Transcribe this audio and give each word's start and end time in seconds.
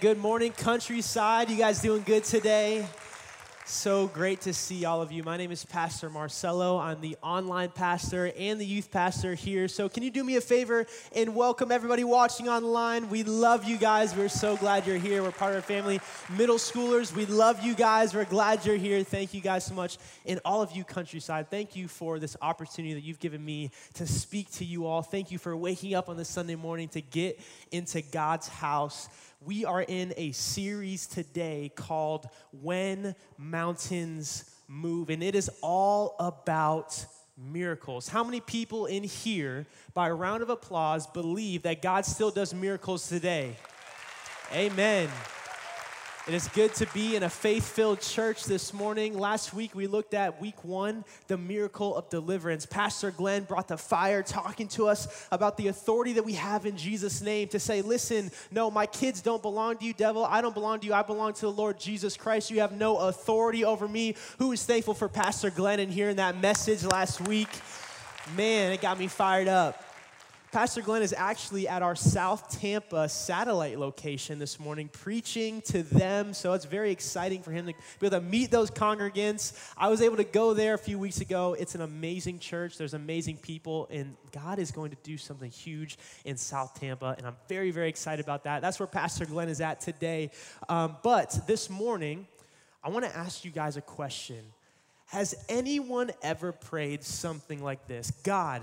Good 0.00 0.18
morning, 0.18 0.52
countryside. 0.52 1.50
You 1.50 1.56
guys 1.56 1.82
doing 1.82 2.04
good 2.04 2.22
today? 2.22 2.86
So 3.64 4.06
great 4.06 4.40
to 4.42 4.54
see 4.54 4.84
all 4.84 5.02
of 5.02 5.10
you. 5.10 5.24
My 5.24 5.36
name 5.36 5.50
is 5.50 5.64
Pastor 5.64 6.08
Marcelo. 6.08 6.78
I'm 6.78 7.00
the 7.00 7.16
online 7.20 7.70
pastor 7.70 8.32
and 8.38 8.60
the 8.60 8.64
youth 8.64 8.92
pastor 8.92 9.34
here. 9.34 9.66
So, 9.66 9.88
can 9.88 10.04
you 10.04 10.10
do 10.12 10.22
me 10.22 10.36
a 10.36 10.40
favor 10.40 10.86
and 11.14 11.34
welcome 11.34 11.72
everybody 11.72 12.04
watching 12.04 12.48
online? 12.48 13.10
We 13.10 13.24
love 13.24 13.64
you 13.64 13.76
guys. 13.76 14.14
We're 14.14 14.28
so 14.28 14.56
glad 14.56 14.86
you're 14.86 14.98
here. 14.98 15.22
We're 15.22 15.32
part 15.32 15.50
of 15.50 15.56
our 15.56 15.62
family. 15.62 16.00
Middle 16.30 16.58
schoolers, 16.58 17.12
we 17.12 17.26
love 17.26 17.62
you 17.64 17.74
guys. 17.74 18.14
We're 18.14 18.24
glad 18.24 18.64
you're 18.64 18.76
here. 18.76 19.02
Thank 19.02 19.34
you 19.34 19.40
guys 19.40 19.66
so 19.66 19.74
much. 19.74 19.98
And 20.24 20.40
all 20.44 20.62
of 20.62 20.70
you, 20.72 20.84
countryside, 20.84 21.50
thank 21.50 21.74
you 21.74 21.88
for 21.88 22.20
this 22.20 22.36
opportunity 22.40 22.94
that 22.94 23.02
you've 23.02 23.20
given 23.20 23.44
me 23.44 23.72
to 23.94 24.06
speak 24.06 24.50
to 24.52 24.64
you 24.64 24.86
all. 24.86 25.02
Thank 25.02 25.32
you 25.32 25.38
for 25.38 25.56
waking 25.56 25.94
up 25.94 26.08
on 26.08 26.16
this 26.16 26.28
Sunday 26.28 26.54
morning 26.54 26.88
to 26.90 27.00
get 27.00 27.40
into 27.72 28.00
God's 28.00 28.46
house 28.46 29.08
we 29.40 29.64
are 29.64 29.82
in 29.82 30.12
a 30.16 30.32
series 30.32 31.06
today 31.06 31.70
called 31.74 32.28
When 32.50 33.14
Mountains 33.36 34.50
Move, 34.66 35.10
and 35.10 35.22
it 35.22 35.34
is 35.34 35.48
all 35.62 36.16
about 36.18 37.04
miracles. 37.36 38.08
How 38.08 38.24
many 38.24 38.40
people 38.40 38.86
in 38.86 39.04
here, 39.04 39.66
by 39.94 40.08
a 40.08 40.14
round 40.14 40.42
of 40.42 40.50
applause, 40.50 41.06
believe 41.06 41.62
that 41.62 41.82
God 41.82 42.04
still 42.04 42.30
does 42.30 42.52
miracles 42.52 43.08
today? 43.08 43.54
Amen. 44.52 45.08
It 46.28 46.34
is 46.34 46.46
good 46.48 46.74
to 46.74 46.86
be 46.92 47.16
in 47.16 47.22
a 47.22 47.30
faith 47.30 47.66
filled 47.66 48.02
church 48.02 48.44
this 48.44 48.74
morning. 48.74 49.18
Last 49.18 49.54
week 49.54 49.74
we 49.74 49.86
looked 49.86 50.12
at 50.12 50.38
week 50.42 50.62
one, 50.62 51.06
the 51.26 51.38
miracle 51.38 51.96
of 51.96 52.10
deliverance. 52.10 52.66
Pastor 52.66 53.10
Glenn 53.10 53.44
brought 53.44 53.66
the 53.66 53.78
fire, 53.78 54.22
talking 54.22 54.68
to 54.68 54.88
us 54.88 55.26
about 55.32 55.56
the 55.56 55.68
authority 55.68 56.12
that 56.12 56.26
we 56.26 56.34
have 56.34 56.66
in 56.66 56.76
Jesus' 56.76 57.22
name 57.22 57.48
to 57.48 57.58
say, 57.58 57.80
listen, 57.80 58.30
no, 58.50 58.70
my 58.70 58.84
kids 58.84 59.22
don't 59.22 59.40
belong 59.40 59.78
to 59.78 59.86
you, 59.86 59.94
devil. 59.94 60.22
I 60.22 60.42
don't 60.42 60.52
belong 60.52 60.80
to 60.80 60.86
you. 60.86 60.92
I 60.92 61.00
belong 61.00 61.32
to 61.32 61.40
the 61.40 61.50
Lord 61.50 61.80
Jesus 61.80 62.14
Christ. 62.14 62.50
You 62.50 62.60
have 62.60 62.72
no 62.72 62.98
authority 62.98 63.64
over 63.64 63.88
me. 63.88 64.14
Who 64.38 64.52
is 64.52 64.62
thankful 64.66 64.92
for 64.92 65.08
Pastor 65.08 65.48
Glenn 65.48 65.80
and 65.80 65.90
hearing 65.90 66.16
that 66.16 66.38
message 66.38 66.84
last 66.84 67.26
week? 67.26 67.48
Man, 68.36 68.72
it 68.72 68.82
got 68.82 68.98
me 68.98 69.06
fired 69.06 69.48
up. 69.48 69.82
Pastor 70.50 70.80
Glenn 70.80 71.02
is 71.02 71.12
actually 71.12 71.68
at 71.68 71.82
our 71.82 71.94
South 71.94 72.58
Tampa 72.58 73.06
satellite 73.10 73.78
location 73.78 74.38
this 74.38 74.58
morning 74.58 74.88
preaching 74.88 75.60
to 75.62 75.82
them. 75.82 76.32
So 76.32 76.54
it's 76.54 76.64
very 76.64 76.90
exciting 76.90 77.42
for 77.42 77.50
him 77.50 77.66
to 77.66 77.74
be 78.00 78.06
able 78.06 78.18
to 78.18 78.24
meet 78.24 78.50
those 78.50 78.70
congregants. 78.70 79.52
I 79.76 79.88
was 79.88 80.00
able 80.00 80.16
to 80.16 80.24
go 80.24 80.54
there 80.54 80.72
a 80.72 80.78
few 80.78 80.98
weeks 80.98 81.20
ago. 81.20 81.54
It's 81.58 81.74
an 81.74 81.82
amazing 81.82 82.38
church, 82.38 82.78
there's 82.78 82.94
amazing 82.94 83.36
people, 83.36 83.88
and 83.90 84.16
God 84.32 84.58
is 84.58 84.70
going 84.70 84.90
to 84.90 84.96
do 85.02 85.18
something 85.18 85.50
huge 85.50 85.98
in 86.24 86.38
South 86.38 86.80
Tampa. 86.80 87.14
And 87.18 87.26
I'm 87.26 87.36
very, 87.46 87.70
very 87.70 87.90
excited 87.90 88.24
about 88.24 88.44
that. 88.44 88.62
That's 88.62 88.80
where 88.80 88.86
Pastor 88.86 89.26
Glenn 89.26 89.50
is 89.50 89.60
at 89.60 89.80
today. 89.80 90.30
Um, 90.70 90.96
but 91.02 91.38
this 91.46 91.68
morning, 91.68 92.26
I 92.82 92.88
want 92.88 93.04
to 93.04 93.14
ask 93.14 93.44
you 93.44 93.50
guys 93.50 93.76
a 93.76 93.82
question. 93.82 94.42
Has 95.08 95.34
anyone 95.50 96.10
ever 96.22 96.52
prayed 96.52 97.04
something 97.04 97.62
like 97.62 97.86
this? 97.86 98.10
God, 98.22 98.62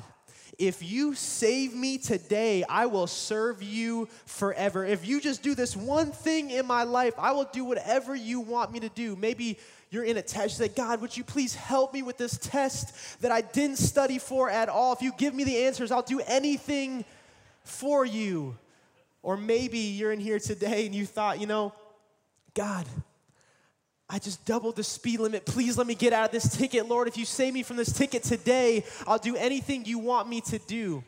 if 0.57 0.81
you 0.81 1.15
save 1.15 1.73
me 1.73 1.97
today, 1.97 2.63
I 2.69 2.85
will 2.85 3.07
serve 3.07 3.61
you 3.61 4.07
forever. 4.25 4.85
If 4.85 5.07
you 5.07 5.19
just 5.19 5.43
do 5.43 5.55
this 5.55 5.75
one 5.75 6.11
thing 6.11 6.51
in 6.51 6.65
my 6.65 6.83
life, 6.83 7.13
I 7.17 7.31
will 7.31 7.49
do 7.51 7.65
whatever 7.65 8.15
you 8.15 8.39
want 8.39 8.71
me 8.71 8.79
to 8.81 8.89
do. 8.89 9.15
Maybe 9.15 9.59
you're 9.89 10.03
in 10.03 10.17
a 10.17 10.21
test, 10.21 10.59
you 10.59 10.65
say, 10.65 10.73
God, 10.73 11.01
would 11.01 11.15
you 11.15 11.23
please 11.23 11.55
help 11.55 11.93
me 11.93 12.03
with 12.03 12.17
this 12.17 12.37
test 12.37 13.21
that 13.21 13.31
I 13.31 13.41
didn't 13.41 13.77
study 13.77 14.17
for 14.17 14.49
at 14.49 14.69
all? 14.69 14.93
If 14.93 15.01
you 15.01 15.13
give 15.17 15.33
me 15.33 15.43
the 15.43 15.65
answers, 15.65 15.91
I'll 15.91 16.01
do 16.01 16.21
anything 16.27 17.05
for 17.63 18.05
you. 18.05 18.57
Or 19.23 19.37
maybe 19.37 19.79
you're 19.79 20.11
in 20.11 20.19
here 20.19 20.39
today 20.39 20.85
and 20.85 20.93
you 20.93 21.05
thought, 21.05 21.39
you 21.39 21.47
know, 21.47 21.73
God, 22.53 22.85
I 24.09 24.19
just 24.19 24.45
doubled 24.45 24.75
the 24.75 24.83
speed 24.83 25.19
limit. 25.19 25.45
Please 25.45 25.77
let 25.77 25.87
me 25.87 25.95
get 25.95 26.13
out 26.13 26.25
of 26.25 26.31
this 26.31 26.55
ticket. 26.55 26.87
Lord, 26.87 27.07
if 27.07 27.17
you 27.17 27.25
save 27.25 27.53
me 27.53 27.63
from 27.63 27.75
this 27.77 27.91
ticket 27.91 28.23
today, 28.23 28.83
I'll 29.07 29.17
do 29.17 29.35
anything 29.35 29.85
you 29.85 29.97
want 29.97 30.29
me 30.29 30.41
to 30.41 30.59
do. 30.59 31.03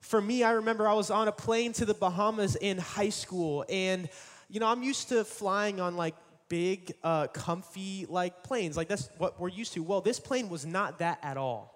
For 0.00 0.20
me, 0.20 0.42
I 0.42 0.52
remember 0.52 0.88
I 0.88 0.94
was 0.94 1.10
on 1.10 1.28
a 1.28 1.32
plane 1.32 1.72
to 1.74 1.84
the 1.84 1.94
Bahamas 1.94 2.56
in 2.56 2.78
high 2.78 3.10
school, 3.10 3.64
and 3.68 4.08
you 4.48 4.60
know, 4.60 4.66
I'm 4.66 4.82
used 4.82 5.08
to 5.08 5.24
flying 5.24 5.80
on 5.80 5.96
like 5.96 6.14
big, 6.48 6.92
uh, 7.02 7.28
comfy 7.28 8.06
like 8.08 8.42
planes. 8.42 8.76
Like 8.76 8.88
that's 8.88 9.08
what 9.18 9.40
we're 9.40 9.48
used 9.48 9.72
to. 9.74 9.82
Well, 9.82 10.00
this 10.00 10.20
plane 10.20 10.48
was 10.48 10.66
not 10.66 10.98
that 10.98 11.18
at 11.22 11.36
all. 11.36 11.72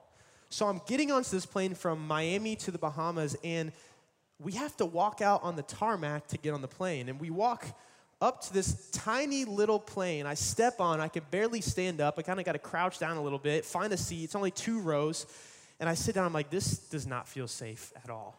So 0.49 0.67
I'm 0.67 0.81
getting 0.87 1.13
onto 1.13 1.31
this 1.31 1.47
plane 1.47 1.75
from 1.75 2.07
Miami 2.07 2.57
to 2.57 2.73
the 2.73 2.79
Bahamas, 2.79 3.37
and 3.45 3.71
we 4.41 4.53
have 4.53 4.77
to 4.79 4.87
walk 4.87 5.21
out 5.21 5.45
on 5.45 5.55
the 5.55 5.63
tarmac 5.63 6.27
to 6.29 6.39
get 6.39 6.55
on 6.55 6.61
the 6.61 6.69
plane. 6.69 7.09
And 7.09 7.21
we 7.21 7.31
walk 7.31 7.67
up 8.21 8.43
to 8.43 8.53
this 8.53 8.91
tiny 8.91 9.45
little 9.45 9.79
plane. 9.79 10.27
I 10.27 10.35
step 10.35 10.81
on, 10.81 11.01
I 11.01 11.09
can 11.09 11.23
barely 11.31 11.61
stand 11.61 12.01
up. 12.01 12.19
I 12.19 12.23
kind 12.23 12.39
of 12.39 12.45
got 12.45 12.53
to 12.53 12.59
crouch 12.59 12.99
down 12.99 13.17
a 13.17 13.23
little 13.23 13.39
bit, 13.39 13.65
find 13.65 13.93
a 13.93 13.97
seat. 13.97 14.25
It's 14.25 14.35
only 14.35 14.51
two 14.51 14.81
rows. 14.81 15.27
And 15.79 15.89
I 15.89 15.95
sit 15.95 16.15
down, 16.15 16.27
I'm 16.27 16.33
like, 16.33 16.51
this 16.51 16.79
does 16.79 17.07
not 17.07 17.27
feel 17.27 17.49
safe 17.49 17.93
at 18.05 18.11
all. 18.11 18.39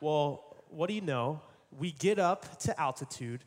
Well, 0.00 0.42
what 0.68 0.88
do 0.88 0.94
you 0.94 1.00
know? 1.00 1.40
We 1.78 1.92
get 1.92 2.18
up 2.18 2.60
to 2.60 2.78
altitude, 2.78 3.42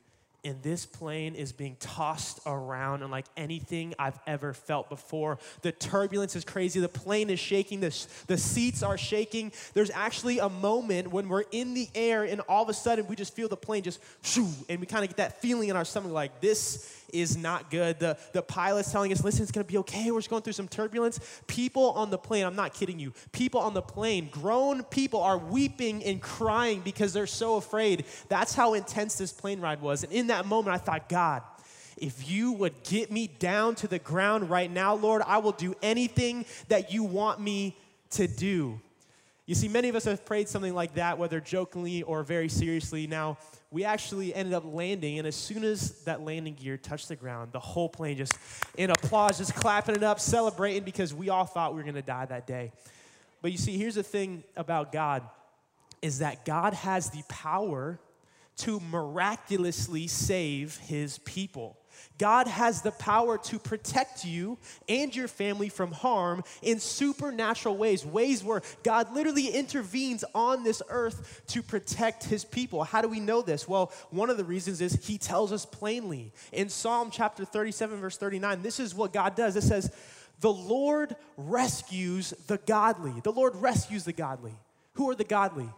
and 0.47 0.63
this 0.63 0.85
plane 0.85 1.35
is 1.35 1.51
being 1.51 1.75
tossed 1.79 2.39
around 2.45 3.03
unlike 3.03 3.25
anything 3.35 3.93
I've 3.99 4.17
ever 4.25 4.53
felt 4.53 4.89
before. 4.89 5.39
The 5.61 5.73
turbulence 5.73 6.35
is 6.35 6.45
crazy. 6.45 6.79
The 6.79 6.87
plane 6.87 7.29
is 7.29 7.39
shaking. 7.39 7.81
The, 7.81 8.07
the 8.27 8.37
seats 8.37 8.81
are 8.81 8.97
shaking. 8.97 9.51
There's 9.73 9.91
actually 9.91 10.39
a 10.39 10.47
moment 10.47 11.11
when 11.11 11.27
we're 11.27 11.43
in 11.51 11.73
the 11.73 11.89
air, 11.93 12.23
and 12.23 12.39
all 12.47 12.63
of 12.63 12.69
a 12.69 12.73
sudden 12.73 13.07
we 13.07 13.15
just 13.15 13.35
feel 13.35 13.49
the 13.49 13.57
plane 13.57 13.83
just 13.83 13.99
shoo, 14.21 14.47
and 14.69 14.79
we 14.79 14.85
kind 14.85 15.03
of 15.03 15.09
get 15.09 15.17
that 15.17 15.41
feeling 15.41 15.69
in 15.69 15.75
our 15.75 15.85
stomach 15.85 16.11
like 16.11 16.39
this 16.39 16.93
is 17.13 17.38
not 17.38 17.69
good. 17.72 18.00
The, 18.00 18.18
the 18.34 18.41
pilot's 18.41 18.91
telling 18.91 19.12
us, 19.12 19.23
listen, 19.23 19.44
it's 19.44 19.51
going 19.51 19.66
to 19.66 19.72
be 19.72 19.78
okay. 19.79 20.12
We're 20.12 20.19
just 20.19 20.29
going 20.29 20.41
through 20.41 20.53
some 20.53 20.68
turbulence. 20.68 21.19
People 21.47 21.91
on 21.91 22.09
the 22.09 22.18
plane, 22.18 22.45
I'm 22.45 22.56
not 22.56 22.73
kidding 22.73 23.00
you, 23.00 23.13
people 23.31 23.62
on 23.62 23.73
the 23.73 23.81
plane, 23.81 24.29
grown 24.31 24.84
people 24.84 25.22
are 25.22 25.38
weeping 25.38 26.03
and 26.03 26.22
crying 26.22 26.81
because 26.81 27.13
they're 27.13 27.28
so 27.28 27.56
afraid. 27.56 28.06
That's 28.29 28.53
how 28.53 28.73
intense 28.73 29.16
this 29.16 29.31
plane 29.31 29.59
ride 29.62 29.81
was. 29.81 30.03
And 30.03 30.12
in 30.12 30.28
that 30.28 30.45
moment, 30.45 30.75
I 30.75 30.78
thought, 30.78 31.09
God, 31.09 31.44
if 31.97 32.29
you 32.29 32.51
would 32.53 32.84
get 32.84 33.12
me 33.12 33.28
down 33.28 33.75
to 33.75 33.88
the 33.88 34.00
ground 34.00 34.50
right 34.50 34.72
now, 34.72 34.95
Lord, 34.95 35.24
I 35.25 35.39
will 35.39 35.51
do 35.51 35.75
anything 35.81 36.45
that 36.68 36.94
you 36.94 37.03
want 37.03 37.39
me 37.39 37.75
to 38.12 38.28
do. 38.28 38.79
You 39.47 39.56
see, 39.56 39.68
many 39.68 39.88
of 39.89 39.95
us 39.95 40.03
have 40.03 40.25
prayed 40.25 40.50
something 40.50 40.75
like 40.75 40.95
that, 40.95 41.18
whether 41.18 41.39
jokingly 41.39 42.03
or 42.03 42.22
very 42.22 42.50
seriously. 42.50 43.07
Now, 43.07 43.38
we 43.72 43.83
actually 43.83 44.33
ended 44.33 44.53
up 44.53 44.63
landing, 44.66 45.17
and 45.19 45.28
as 45.28 45.35
soon 45.35 45.63
as 45.63 46.03
that 46.03 46.22
landing 46.22 46.53
gear 46.53 46.78
touched 46.78 47.09
the 47.09 47.16
ground, 47.16 47.51
the 47.51 47.59
whole 47.59 47.89
plane 47.89 48.17
just 48.17 48.38
in 48.78 48.89
applause, 48.89 49.38
just 49.38 49.55
clapping 49.55 49.95
it 49.95 50.03
up, 50.03 50.19
celebrating 50.19 50.83
because 50.83 51.13
we 51.13 51.29
all 51.29 51.45
thought 51.45 51.73
we 51.73 51.81
were 51.81 51.85
gonna 51.85 52.01
die 52.01 52.25
that 52.25 52.47
day. 52.47 52.72
But 53.41 53.51
you 53.51 53.57
see, 53.57 53.77
here's 53.77 53.95
the 53.95 54.03
thing 54.03 54.44
about 54.56 54.91
God 54.91 55.23
is 56.01 56.19
that 56.19 56.45
God 56.45 56.73
has 56.73 57.09
the 57.09 57.23
power 57.27 58.00
to 58.57 58.79
miraculously 58.79 60.07
save 60.07 60.77
his 60.77 61.19
people. 61.19 61.77
God 62.17 62.47
has 62.47 62.81
the 62.81 62.91
power 62.91 63.37
to 63.37 63.59
protect 63.59 64.25
you 64.25 64.57
and 64.89 65.15
your 65.15 65.27
family 65.27 65.69
from 65.69 65.91
harm 65.91 66.43
in 66.61 66.79
supernatural 66.79 67.77
ways, 67.77 68.05
ways 68.05 68.43
where 68.43 68.61
God 68.83 69.13
literally 69.13 69.47
intervenes 69.47 70.23
on 70.33 70.63
this 70.63 70.81
earth 70.89 71.41
to 71.47 71.61
protect 71.61 72.23
his 72.25 72.43
people. 72.43 72.83
How 72.83 73.01
do 73.01 73.07
we 73.07 73.19
know 73.19 73.41
this? 73.41 73.67
Well, 73.67 73.91
one 74.09 74.29
of 74.29 74.37
the 74.37 74.43
reasons 74.43 74.81
is 74.81 75.05
he 75.05 75.17
tells 75.17 75.51
us 75.51 75.65
plainly. 75.65 76.31
In 76.51 76.69
Psalm 76.69 77.09
chapter 77.11 77.45
37, 77.45 77.99
verse 77.99 78.17
39, 78.17 78.61
this 78.61 78.79
is 78.79 78.95
what 78.95 79.13
God 79.13 79.35
does. 79.35 79.55
It 79.55 79.63
says, 79.63 79.91
The 80.39 80.51
Lord 80.51 81.15
rescues 81.35 82.31
the 82.47 82.57
godly. 82.57 83.13
The 83.23 83.31
Lord 83.31 83.55
rescues 83.55 84.05
the 84.05 84.13
godly. 84.13 84.55
Who 84.93 85.09
are 85.09 85.15
the 85.15 85.23
godly? 85.23 85.69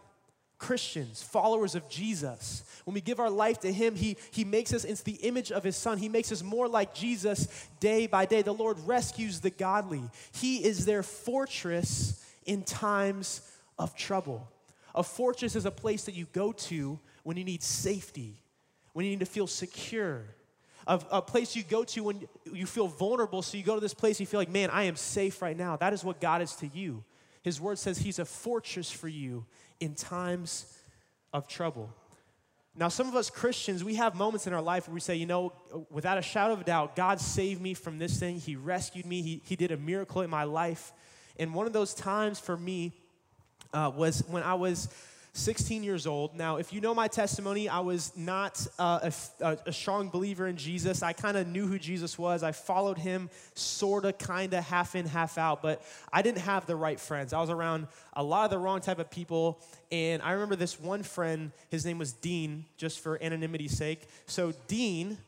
Christians, 0.60 1.22
followers 1.22 1.74
of 1.74 1.88
Jesus. 1.88 2.62
When 2.84 2.94
we 2.94 3.00
give 3.00 3.18
our 3.18 3.30
life 3.30 3.60
to 3.60 3.72
Him, 3.72 3.96
He, 3.96 4.18
he 4.30 4.44
makes 4.44 4.72
us 4.74 4.84
into 4.84 5.02
the 5.02 5.14
image 5.14 5.50
of 5.50 5.64
His 5.64 5.74
Son. 5.74 5.96
He 5.98 6.08
makes 6.08 6.30
us 6.30 6.42
more 6.42 6.68
like 6.68 6.94
Jesus 6.94 7.66
day 7.80 8.06
by 8.06 8.26
day. 8.26 8.42
The 8.42 8.52
Lord 8.52 8.76
rescues 8.86 9.40
the 9.40 9.50
godly, 9.50 10.02
He 10.32 10.62
is 10.62 10.84
their 10.84 11.02
fortress 11.02 12.24
in 12.44 12.62
times 12.62 13.40
of 13.78 13.96
trouble. 13.96 14.48
A 14.94 15.02
fortress 15.02 15.56
is 15.56 15.64
a 15.64 15.70
place 15.70 16.04
that 16.04 16.14
you 16.14 16.26
go 16.32 16.52
to 16.52 16.98
when 17.22 17.36
you 17.36 17.44
need 17.44 17.62
safety, 17.62 18.34
when 18.92 19.06
you 19.06 19.12
need 19.12 19.20
to 19.20 19.26
feel 19.26 19.46
secure. 19.46 20.24
A, 20.86 21.00
a 21.10 21.22
place 21.22 21.56
you 21.56 21.62
go 21.62 21.84
to 21.84 22.04
when 22.04 22.28
you 22.52 22.66
feel 22.66 22.88
vulnerable, 22.88 23.40
so 23.40 23.56
you 23.56 23.64
go 23.64 23.76
to 23.76 23.80
this 23.80 23.94
place 23.94 24.16
and 24.18 24.20
you 24.20 24.26
feel 24.26 24.40
like, 24.40 24.50
man, 24.50 24.68
I 24.70 24.84
am 24.84 24.96
safe 24.96 25.40
right 25.40 25.56
now. 25.56 25.76
That 25.76 25.94
is 25.94 26.04
what 26.04 26.20
God 26.20 26.42
is 26.42 26.54
to 26.56 26.66
you. 26.66 27.02
His 27.42 27.60
word 27.60 27.78
says 27.78 27.98
He's 27.98 28.18
a 28.18 28.24
fortress 28.24 28.90
for 28.90 29.08
you 29.08 29.46
in 29.80 29.94
times 29.94 30.78
of 31.32 31.48
trouble. 31.48 31.90
Now, 32.76 32.88
some 32.88 33.08
of 33.08 33.16
us 33.16 33.30
Christians, 33.30 33.82
we 33.82 33.96
have 33.96 34.14
moments 34.14 34.46
in 34.46 34.52
our 34.52 34.62
life 34.62 34.86
where 34.86 34.94
we 34.94 35.00
say, 35.00 35.16
you 35.16 35.26
know, 35.26 35.52
without 35.90 36.18
a 36.18 36.22
shadow 36.22 36.52
of 36.52 36.60
a 36.60 36.64
doubt, 36.64 36.94
God 36.94 37.20
saved 37.20 37.60
me 37.60 37.74
from 37.74 37.98
this 37.98 38.18
thing. 38.18 38.38
He 38.38 38.56
rescued 38.56 39.06
me. 39.06 39.22
He, 39.22 39.42
he 39.44 39.56
did 39.56 39.72
a 39.72 39.76
miracle 39.76 40.22
in 40.22 40.30
my 40.30 40.44
life. 40.44 40.92
And 41.38 41.52
one 41.52 41.66
of 41.66 41.72
those 41.72 41.94
times 41.94 42.38
for 42.38 42.56
me 42.56 42.92
uh, 43.72 43.90
was 43.94 44.22
when 44.28 44.42
I 44.42 44.54
was 44.54 44.88
16 45.32 45.82
years 45.84 46.06
old. 46.06 46.34
Now, 46.34 46.56
if 46.56 46.72
you 46.72 46.80
know 46.80 46.94
my 46.94 47.06
testimony, 47.06 47.68
I 47.68 47.80
was 47.80 48.12
not 48.16 48.66
uh, 48.78 49.10
a, 49.40 49.58
a, 49.66 49.72
strong 49.72 50.08
believer 50.08 50.48
in 50.48 50.56
Jesus. 50.56 51.02
I 51.02 51.12
kind 51.12 51.36
of 51.36 51.46
knew 51.46 51.66
who 51.66 51.78
Jesus 51.78 52.18
was. 52.18 52.42
I 52.42 52.52
followed 52.52 52.98
him 52.98 53.30
sort 53.54 54.04
of, 54.04 54.18
kind 54.18 54.52
of, 54.54 54.64
half 54.64 54.96
in, 54.96 55.06
half 55.06 55.38
out, 55.38 55.62
but 55.62 55.82
I 56.12 56.22
didn't 56.22 56.40
have 56.40 56.66
the 56.66 56.76
right 56.76 56.98
friends. 56.98 57.32
I 57.32 57.40
was 57.40 57.50
around 57.50 57.86
a 58.14 58.22
lot 58.22 58.44
of 58.44 58.50
the 58.50 58.58
wrong 58.58 58.80
type 58.80 58.98
of 58.98 59.10
people. 59.10 59.60
And 59.92 60.20
I 60.22 60.32
remember 60.32 60.56
this 60.56 60.80
one 60.80 61.02
friend, 61.02 61.52
his 61.68 61.86
name 61.86 61.98
was 61.98 62.12
Dean, 62.12 62.64
just 62.76 63.00
for 63.00 63.22
anonymity's 63.22 63.76
sake. 63.76 64.08
So, 64.26 64.52
Dean, 64.66 65.18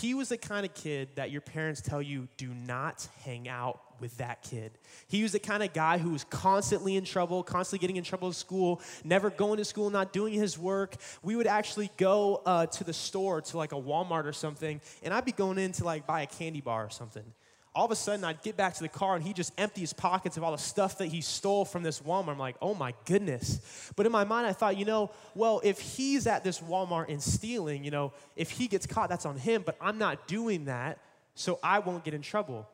he 0.00 0.14
was 0.14 0.30
the 0.30 0.38
kind 0.38 0.64
of 0.64 0.72
kid 0.72 1.10
that 1.16 1.30
your 1.30 1.42
parents 1.42 1.82
tell 1.82 2.00
you 2.00 2.26
do 2.38 2.48
not 2.48 3.06
hang 3.24 3.46
out 3.46 3.78
with 4.00 4.16
that 4.16 4.42
kid. 4.42 4.72
He 5.06 5.22
was 5.22 5.32
the 5.32 5.38
kind 5.38 5.62
of 5.62 5.74
guy 5.74 5.98
who 5.98 6.10
was 6.10 6.24
constantly 6.24 6.96
in 6.96 7.04
trouble, 7.04 7.42
constantly 7.42 7.80
getting 7.80 7.96
in 7.96 8.02
trouble 8.02 8.28
at 8.28 8.34
school, 8.34 8.80
never 9.04 9.28
going 9.28 9.58
to 9.58 9.66
school, 9.66 9.90
not 9.90 10.14
doing 10.14 10.32
his 10.32 10.58
work. 10.58 10.96
We 11.22 11.36
would 11.36 11.46
actually 11.46 11.90
go 11.98 12.40
uh, 12.46 12.66
to 12.66 12.84
the 12.84 12.94
store, 12.94 13.42
to 13.42 13.56
like 13.58 13.72
a 13.72 13.80
Walmart 13.80 14.24
or 14.24 14.32
something, 14.32 14.80
and 15.02 15.12
I'd 15.12 15.26
be 15.26 15.32
going 15.32 15.58
in 15.58 15.72
to 15.72 15.84
like 15.84 16.06
buy 16.06 16.22
a 16.22 16.26
candy 16.26 16.62
bar 16.62 16.86
or 16.86 16.90
something. 16.90 17.24
All 17.74 17.86
of 17.86 17.90
a 17.90 17.96
sudden, 17.96 18.22
I'd 18.22 18.42
get 18.42 18.56
back 18.56 18.74
to 18.74 18.82
the 18.82 18.88
car 18.88 19.14
and 19.14 19.24
he'd 19.24 19.36
just 19.36 19.52
empty 19.56 19.80
his 19.80 19.94
pockets 19.94 20.36
of 20.36 20.44
all 20.44 20.52
the 20.52 20.58
stuff 20.58 20.98
that 20.98 21.06
he 21.06 21.22
stole 21.22 21.64
from 21.64 21.82
this 21.82 22.00
Walmart. 22.00 22.28
I'm 22.28 22.38
like, 22.38 22.56
oh 22.60 22.74
my 22.74 22.92
goodness. 23.06 23.90
But 23.96 24.04
in 24.04 24.12
my 24.12 24.24
mind, 24.24 24.46
I 24.46 24.52
thought, 24.52 24.76
you 24.76 24.84
know, 24.84 25.10
well, 25.34 25.62
if 25.64 25.80
he's 25.80 26.26
at 26.26 26.44
this 26.44 26.60
Walmart 26.60 27.08
and 27.08 27.22
stealing, 27.22 27.82
you 27.82 27.90
know, 27.90 28.12
if 28.36 28.50
he 28.50 28.68
gets 28.68 28.86
caught, 28.86 29.08
that's 29.08 29.24
on 29.24 29.38
him, 29.38 29.62
but 29.64 29.76
I'm 29.80 29.96
not 29.96 30.28
doing 30.28 30.66
that, 30.66 30.98
so 31.34 31.58
I 31.62 31.78
won't 31.78 32.04
get 32.04 32.12
in 32.12 32.20
trouble. 32.20 32.68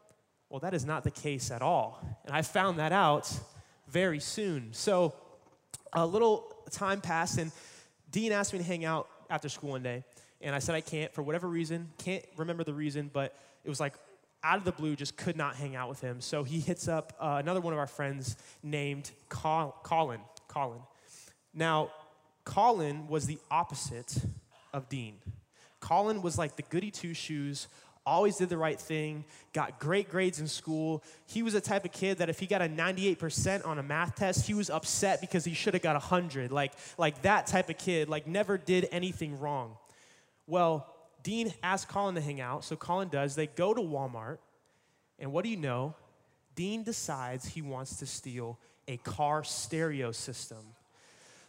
Well, 0.51 0.61
that 0.61 0.75
is 0.75 0.85
not 0.85 1.05
the 1.05 1.13
case 1.13 1.53
at 1.53 1.63
all. 1.63 2.03
And 2.25 2.35
I 2.35 2.43
found 2.43 2.81
that 2.81 2.91
out 2.91 3.33
very 3.87 4.19
soon. 4.19 4.71
So 4.73 5.15
a 5.93 6.05
little 6.05 6.53
time 6.73 7.01
passed, 7.01 7.39
and 7.39 7.53
Dean 8.11 8.33
asked 8.33 8.53
me 8.53 8.59
to 8.59 8.65
hang 8.65 8.85
out 8.85 9.09
after 9.31 9.49
school 9.49 9.71
one 9.71 9.83
day. 9.83 10.05
And 10.41 10.55
I 10.55 10.59
said 10.59 10.75
I 10.75 10.81
can't 10.81 11.13
for 11.13 11.23
whatever 11.23 11.49
reason. 11.49 11.91
Can't 11.99 12.25
remember 12.37 12.65
the 12.65 12.75
reason, 12.75 13.11
but 13.13 13.37
it 13.65 13.69
was 13.69 13.81
like 13.81 13.95
out 14.43 14.59
of 14.59 14.65
the 14.65 14.73
blue, 14.73 14.97
just 14.97 15.17
could 15.17 15.37
not 15.37 15.57
hang 15.57 15.77
out 15.77 15.89
with 15.89 16.01
him. 16.01 16.21
So 16.21 16.45
he 16.45 16.61
hits 16.61 16.89
up 16.89 17.13
uh, 17.21 17.37
another 17.41 17.61
one 17.61 17.73
of 17.73 17.79
our 17.79 17.87
friends 17.87 18.37
named 18.63 19.11
Colin. 19.29 20.21
Colin. 20.49 20.81
Now, 21.55 21.91
Colin 22.45 23.09
was 23.09 23.27
the 23.27 23.39
opposite 23.51 24.17
of 24.73 24.89
Dean. 24.89 25.17
Colin 25.81 26.23
was 26.23 26.39
like 26.39 26.57
the 26.57 26.63
goody 26.63 26.91
two 26.91 27.15
shoes, 27.15 27.69
always 28.09 28.37
did 28.37 28.49
the 28.49 28.57
right 28.57 28.81
thing, 28.81 29.25
got 29.53 29.79
great 29.79 30.09
grades 30.09 30.41
in 30.41 30.49
school. 30.49 31.05
He 31.27 31.43
was 31.43 31.53
the 31.53 31.61
type 31.61 31.85
of 31.85 31.93
kid 31.93 32.19
that 32.19 32.31
if 32.31 32.39
he 32.39 32.47
got 32.47 32.63
a 32.63 32.69
98% 32.69 33.67
on 33.67 33.79
a 33.79 33.83
math 33.83 34.17
test, 34.17 34.47
he 34.47 34.55
was 34.55 34.71
upset 34.71 35.21
because 35.21 35.45
he 35.45 35.53
should 35.53 35.75
have 35.75 35.83
got 35.83 35.95
100. 35.95 36.51
Like, 36.51 36.73
like 36.97 37.23
that 37.23 37.47
type 37.47 37.69
of 37.69 37.77
kid, 37.77 38.09
like 38.09 38.27
never 38.27 38.57
did 38.57 38.89
anything 38.91 39.39
wrong. 39.39 39.77
Well, 40.47 40.87
Dean 41.29 41.53
asked 41.63 41.89
Colin 41.89 42.15
to 42.15 42.21
hang 42.21 42.41
out, 42.41 42.65
so 42.65 42.75
Colin 42.75 43.09
does. 43.09 43.35
They 43.35 43.49
go 43.49 43.75
to 43.75 43.81
Walmart, 43.81 44.39
and 45.19 45.31
what 45.31 45.45
do 45.45 45.51
you 45.51 45.59
know? 45.59 45.95
Dean 46.55 46.83
decides 46.83 47.47
he 47.47 47.61
wants 47.61 47.99
to 47.99 48.07
steal 48.07 48.59
a 48.89 48.97
car 48.97 49.45
stereo 49.45 50.11
system 50.11 50.65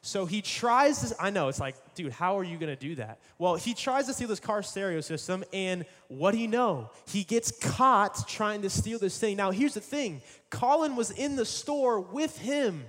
so 0.01 0.25
he 0.25 0.41
tries 0.41 1.09
to, 1.09 1.21
I 1.21 1.29
know, 1.29 1.49
it's 1.49 1.59
like, 1.59 1.75
dude, 1.93 2.13
how 2.13 2.37
are 2.37 2.43
you 2.43 2.57
gonna 2.57 2.75
do 2.75 2.95
that? 2.95 3.19
Well, 3.37 3.55
he 3.55 3.73
tries 3.73 4.05
to 4.07 4.13
steal 4.13 4.29
this 4.29 4.39
car 4.39 4.63
stereo 4.63 5.01
system, 5.01 5.43
and 5.51 5.85
what 6.07 6.31
do 6.31 6.37
you 6.37 6.47
know? 6.47 6.89
He 7.07 7.23
gets 7.23 7.51
caught 7.51 8.27
trying 8.27 8.61
to 8.61 8.69
steal 8.69 8.97
this 8.97 9.19
thing. 9.19 9.35
Now, 9.35 9.51
here's 9.51 9.73
the 9.73 9.81
thing 9.81 10.21
Colin 10.49 10.95
was 10.95 11.11
in 11.11 11.35
the 11.35 11.45
store 11.45 11.99
with 11.99 12.37
him, 12.37 12.85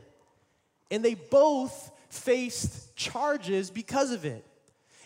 and 0.91 1.05
they 1.05 1.15
both 1.15 1.91
faced 2.11 2.95
charges 2.95 3.71
because 3.71 4.13
of 4.13 4.25
it. 4.25 4.47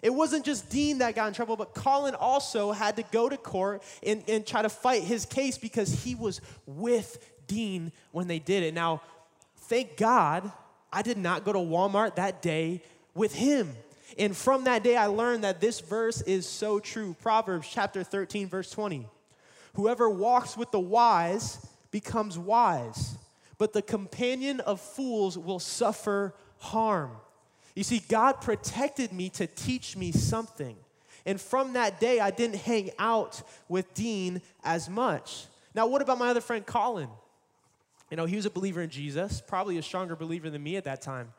It 0.05 0.13
wasn't 0.13 0.45
just 0.45 0.69
Dean 0.69 0.99
that 0.99 1.15
got 1.15 1.29
in 1.29 1.33
trouble, 1.33 1.57
but 1.57 1.73
Colin 1.73 2.15
also 2.15 2.73
had 2.73 2.97
to 2.97 3.03
go 3.05 3.27
to 3.27 3.39
court 3.39 3.83
and, 4.03 4.23
and 4.29 4.47
try 4.47 4.61
to 4.61 4.69
fight 4.69 5.03
his 5.03 5.25
case 5.25 5.57
because 5.57 6.05
he 6.05 6.15
was 6.15 6.43
with 6.67 7.27
Dean 7.47 7.91
when 8.13 8.29
they 8.29 8.39
did 8.39 8.65
it. 8.65 8.75
Now, 8.75 9.01
thank 9.57 9.97
God 9.97 10.53
I 10.93 11.01
did 11.01 11.17
not 11.17 11.43
go 11.43 11.55
to 11.55 11.59
Walmart 11.59 12.17
that 12.17 12.43
day 12.43 12.83
with 13.15 13.35
him. 13.35 13.73
And 14.19 14.37
from 14.37 14.65
that 14.65 14.83
day, 14.83 14.95
I 14.95 15.07
learned 15.07 15.43
that 15.45 15.63
this 15.63 15.81
verse 15.81 16.21
is 16.21 16.47
so 16.47 16.81
true. 16.81 17.17
Proverbs 17.23 17.67
chapter 17.73 18.05
13, 18.05 18.47
verse 18.47 18.71
20. 18.71 19.09
Whoever 19.73 20.11
walks 20.11 20.55
with 20.55 20.71
the 20.71 20.81
wise 20.81 21.67
becomes 21.91 22.39
wise, 22.39 23.17
but 23.57 23.73
the 23.73 23.81
companion 23.81 24.61
of 24.61 24.83
fools 24.83 25.39
will 25.39 25.61
suffer 25.61 26.35
harm. 26.59 27.13
You 27.75 27.83
see, 27.83 28.01
God 28.09 28.41
protected 28.41 29.13
me 29.13 29.31
to 29.31 29.47
teach 29.47 29.97
me 29.97 30.13
something. 30.13 30.77
And 31.27 31.41
from 31.41 31.73
that 31.73 32.01
day, 32.01 32.21
I 32.21 32.31
didn't 32.31 32.57
hang 32.57 32.91
out 32.99 33.43
with 33.69 33.93
Dean 33.95 34.43
as 34.63 34.89
much. 34.89 35.47
Now, 35.75 35.87
what 35.87 36.03
about 36.03 36.19
my 36.19 36.29
other 36.29 36.41
friend, 36.41 36.65
Colin? 36.65 37.09
You 38.11 38.17
know, 38.17 38.27
he 38.27 38.37
was 38.37 38.47
a 38.47 38.51
believer 38.51 38.83
in 38.83 38.91
Jesus, 38.91 39.43
probably 39.45 39.79
a 39.79 39.83
stronger 39.83 40.15
believer 40.15 40.51
than 40.51 40.63
me 40.63 40.77
at 40.77 40.85
that 40.85 41.03
time. 41.03 41.33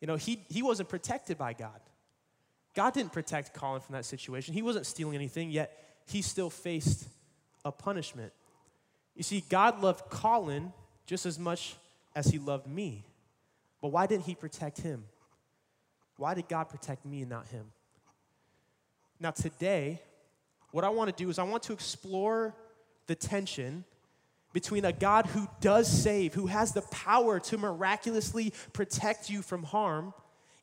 You 0.00 0.06
know, 0.06 0.16
he, 0.16 0.44
he 0.48 0.62
wasn't 0.62 0.88
protected 0.88 1.38
by 1.38 1.54
God. 1.54 1.80
God 2.74 2.92
didn't 2.92 3.12
protect 3.12 3.54
Colin 3.54 3.80
from 3.80 3.94
that 3.94 4.04
situation. 4.04 4.54
He 4.54 4.62
wasn't 4.62 4.86
stealing 4.86 5.14
anything, 5.14 5.50
yet 5.50 5.72
he 6.06 6.22
still 6.22 6.50
faced 6.50 7.08
a 7.64 7.72
punishment. 7.72 8.32
You 9.14 9.22
see, 9.22 9.42
God 9.48 9.80
loved 9.80 10.10
Colin 10.10 10.72
just 11.06 11.26
as 11.26 11.38
much 11.38 11.76
as 12.14 12.26
he 12.26 12.38
loved 12.38 12.66
me. 12.66 13.04
But 13.80 13.88
why 13.88 14.06
didn't 14.06 14.26
he 14.26 14.34
protect 14.34 14.80
him? 14.80 15.04
Why 16.18 16.34
did 16.34 16.48
God 16.48 16.64
protect 16.64 17.06
me 17.06 17.20
and 17.22 17.30
not 17.30 17.46
him? 17.46 17.64
Now, 19.20 19.30
today, 19.30 20.02
what 20.72 20.84
I 20.84 20.90
want 20.90 21.16
to 21.16 21.24
do 21.24 21.30
is 21.30 21.38
I 21.38 21.44
want 21.44 21.62
to 21.64 21.72
explore 21.72 22.54
the 23.06 23.14
tension 23.14 23.84
between 24.52 24.84
a 24.84 24.92
God 24.92 25.26
who 25.26 25.48
does 25.60 25.88
save, 25.88 26.34
who 26.34 26.46
has 26.46 26.72
the 26.72 26.82
power 26.82 27.38
to 27.40 27.56
miraculously 27.56 28.52
protect 28.72 29.30
you 29.30 29.42
from 29.42 29.62
harm, 29.62 30.12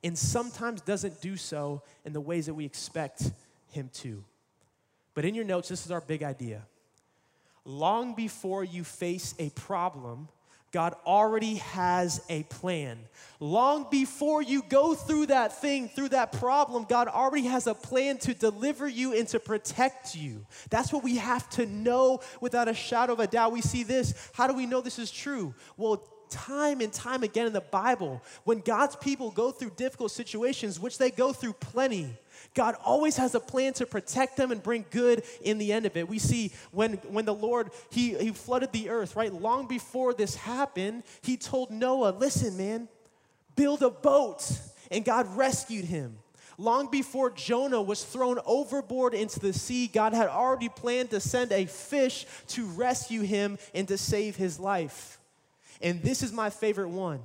and 0.04 0.18
sometimes 0.18 0.82
doesn't 0.82 1.22
do 1.22 1.38
so 1.38 1.82
in 2.04 2.14
the 2.14 2.22
ways 2.22 2.46
that 2.48 2.54
we 2.54 2.66
expect 2.66 3.32
him 3.72 3.90
to. 3.94 4.24
But 5.14 5.24
in 5.24 5.34
your 5.34 5.46
notes, 5.46 5.70
this 5.70 5.86
is 5.86 5.92
our 5.92 6.02
big 6.02 6.22
idea. 6.22 6.64
Long 7.64 8.14
before 8.14 8.64
you 8.64 8.84
face 8.84 9.34
a 9.40 9.50
problem, 9.52 10.28
God 10.76 10.94
already 11.06 11.56
has 11.56 12.22
a 12.28 12.44
plan. 12.44 13.00
Long 13.40 13.88
before 13.90 14.42
you 14.42 14.62
go 14.62 14.94
through 14.94 15.28
that 15.28 15.62
thing, 15.62 15.88
through 15.88 16.10
that 16.10 16.34
problem, 16.34 16.84
God 16.84 17.08
already 17.08 17.46
has 17.46 17.66
a 17.66 17.74
plan 17.74 18.18
to 18.18 18.34
deliver 18.34 18.86
you 18.86 19.14
and 19.14 19.26
to 19.30 19.40
protect 19.40 20.16
you. 20.16 20.46
That's 20.70 20.92
what 20.92 21.02
we 21.02 21.16
have 21.16 21.50
to 21.52 21.66
know 21.66 22.20
without 22.42 22.68
a 22.68 22.74
shadow 22.74 23.14
of 23.14 23.22
a 23.22 23.28
doubt. 23.28 23.54
We 23.54 23.62
see 23.62 23.84
this. 23.84 24.30
How 24.34 24.48
do 24.48 24.54
we 24.54 24.66
know 24.66 24.82
this 24.82 25.00
is 25.00 25.12
true? 25.12 25.56
Well, 25.78 26.06
time 26.30 26.82
and 26.82 26.92
time 26.92 27.24
again 27.24 27.48
in 27.48 27.54
the 27.54 27.62
Bible, 27.62 28.22
when 28.44 28.60
God's 28.60 28.96
people 28.96 29.32
go 29.32 29.52
through 29.52 29.72
difficult 29.72 30.12
situations, 30.12 30.80
which 30.80 30.98
they 30.98 31.12
go 31.12 31.34
through 31.34 31.54
plenty, 31.54 32.10
God 32.54 32.76
always 32.84 33.18
has 33.18 33.36
a 33.36 33.40
plan 33.40 33.74
to 33.74 33.86
protect 33.86 34.38
them 34.38 34.52
and 34.52 34.62
bring 34.62 34.86
good 34.92 35.24
in 35.42 35.58
the 35.58 35.74
end 35.74 35.86
of 35.86 35.98
it. 35.98 36.08
We 36.08 36.20
see 36.20 36.52
when, 36.72 36.94
when 37.10 37.26
the 37.26 37.34
Lord, 37.34 37.72
he, 37.90 38.16
he 38.16 38.32
flooded 38.32 38.72
the 38.72 38.90
earth, 38.90 39.16
right? 39.16 39.34
Long 39.34 39.68
before 39.68 40.14
this 40.14 40.36
happened, 40.36 41.04
he 41.22 41.38
told 41.38 41.72
Noah, 41.72 42.16
listen, 42.18 42.58
man, 42.58 42.88
build 43.56 43.82
a 43.82 43.90
boat. 43.90 44.52
And 44.92 45.04
God 45.04 45.36
rescued 45.36 45.86
him. 45.86 46.18
Long 46.58 46.90
before 46.90 47.32
Jonah 47.32 47.82
was 47.82 48.04
thrown 48.04 48.40
overboard 48.46 49.14
into 49.14 49.40
the 49.40 49.52
sea, 49.52 49.88
God 49.88 50.14
had 50.14 50.28
already 50.28 50.70
planned 50.70 51.10
to 51.10 51.20
send 51.20 51.52
a 51.52 51.66
fish 51.66 52.26
to 52.50 52.66
rescue 52.66 53.22
him 53.22 53.58
and 53.74 53.88
to 53.88 53.98
save 53.98 54.36
his 54.36 54.60
life. 54.60 55.20
And 55.86 56.02
this 56.02 56.24
is 56.24 56.34
my 56.34 56.50
favorite 56.50 56.90
one. 56.90 57.20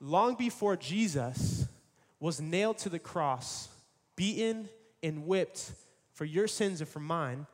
Long 0.00 0.34
before 0.34 0.76
Jesus 0.76 1.64
was 2.18 2.40
nailed 2.40 2.78
to 2.78 2.88
the 2.88 2.98
cross, 2.98 3.68
beaten 4.16 4.68
and 5.00 5.28
whipped 5.28 5.70
for 6.12 6.24
your 6.24 6.48
sins 6.48 6.80
and 6.80 6.90
for 6.90 6.98
mine, 6.98 7.46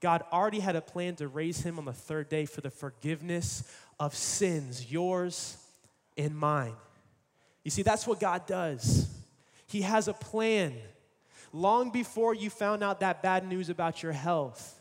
God 0.00 0.24
already 0.32 0.60
had 0.60 0.76
a 0.76 0.80
plan 0.80 1.14
to 1.16 1.28
raise 1.28 1.60
him 1.60 1.78
on 1.78 1.84
the 1.84 1.92
third 1.92 2.30
day 2.30 2.46
for 2.46 2.62
the 2.62 2.70
forgiveness 2.70 3.62
of 3.98 4.14
sins, 4.14 4.90
yours 4.90 5.58
and 6.16 6.34
mine. 6.34 6.72
You 7.62 7.70
see, 7.70 7.82
that's 7.82 8.06
what 8.06 8.18
God 8.18 8.46
does. 8.46 9.14
He 9.66 9.82
has 9.82 10.08
a 10.08 10.14
plan. 10.14 10.74
Long 11.52 11.90
before 11.90 12.34
you 12.34 12.48
found 12.48 12.82
out 12.82 13.00
that 13.00 13.22
bad 13.22 13.46
news 13.46 13.68
about 13.68 14.02
your 14.02 14.12
health, 14.12 14.80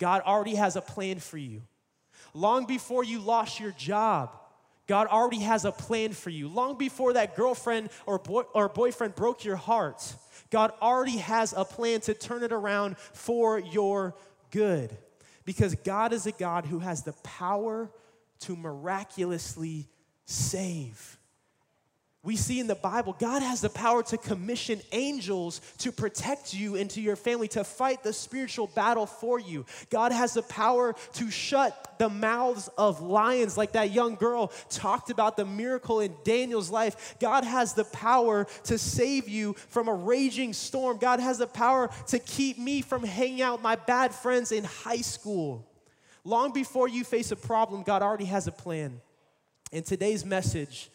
God 0.00 0.22
already 0.22 0.56
has 0.56 0.74
a 0.74 0.82
plan 0.82 1.20
for 1.20 1.38
you. 1.38 1.62
Long 2.36 2.66
before 2.66 3.02
you 3.02 3.18
lost 3.18 3.60
your 3.60 3.70
job, 3.72 4.36
God 4.86 5.06
already 5.06 5.38
has 5.38 5.64
a 5.64 5.72
plan 5.72 6.12
for 6.12 6.28
you. 6.28 6.48
Long 6.48 6.76
before 6.76 7.14
that 7.14 7.34
girlfriend 7.34 7.88
or, 8.04 8.18
boy, 8.18 8.42
or 8.52 8.68
boyfriend 8.68 9.14
broke 9.14 9.42
your 9.42 9.56
heart, 9.56 10.14
God 10.50 10.70
already 10.82 11.16
has 11.16 11.54
a 11.56 11.64
plan 11.64 12.00
to 12.00 12.12
turn 12.12 12.42
it 12.42 12.52
around 12.52 12.98
for 12.98 13.58
your 13.58 14.14
good. 14.50 14.94
Because 15.46 15.74
God 15.76 16.12
is 16.12 16.26
a 16.26 16.32
God 16.32 16.66
who 16.66 16.80
has 16.80 17.04
the 17.04 17.14
power 17.22 17.90
to 18.40 18.54
miraculously 18.54 19.88
save. 20.26 21.18
We 22.26 22.34
see 22.34 22.58
in 22.58 22.66
the 22.66 22.74
Bible, 22.74 23.14
God 23.20 23.40
has 23.40 23.60
the 23.60 23.70
power 23.70 24.02
to 24.02 24.18
commission 24.18 24.80
angels 24.90 25.60
to 25.78 25.92
protect 25.92 26.52
you 26.52 26.74
and 26.74 26.90
to 26.90 27.00
your 27.00 27.14
family, 27.14 27.46
to 27.48 27.62
fight 27.62 28.02
the 28.02 28.12
spiritual 28.12 28.66
battle 28.66 29.06
for 29.06 29.38
you. 29.38 29.64
God 29.90 30.10
has 30.10 30.34
the 30.34 30.42
power 30.42 30.96
to 31.12 31.30
shut 31.30 31.94
the 31.98 32.08
mouths 32.08 32.68
of 32.76 33.00
lions, 33.00 33.56
like 33.56 33.72
that 33.72 33.92
young 33.92 34.16
girl 34.16 34.48
talked 34.68 35.10
about 35.10 35.36
the 35.36 35.44
miracle 35.44 36.00
in 36.00 36.12
Daniel's 36.24 36.68
life. 36.68 37.14
God 37.20 37.44
has 37.44 37.74
the 37.74 37.84
power 37.84 38.48
to 38.64 38.76
save 38.76 39.28
you 39.28 39.52
from 39.68 39.86
a 39.86 39.94
raging 39.94 40.52
storm. 40.52 40.98
God 40.98 41.20
has 41.20 41.38
the 41.38 41.46
power 41.46 41.90
to 42.08 42.18
keep 42.18 42.58
me 42.58 42.82
from 42.82 43.04
hanging 43.04 43.40
out 43.40 43.58
with 43.58 43.62
my 43.62 43.76
bad 43.76 44.12
friends 44.12 44.50
in 44.50 44.64
high 44.64 45.00
school. 45.00 45.64
Long 46.24 46.52
before 46.52 46.88
you 46.88 47.04
face 47.04 47.30
a 47.30 47.36
problem, 47.36 47.84
God 47.84 48.02
already 48.02 48.24
has 48.24 48.48
a 48.48 48.52
plan. 48.52 49.00
In 49.70 49.84
today's 49.84 50.24
message, 50.24 50.90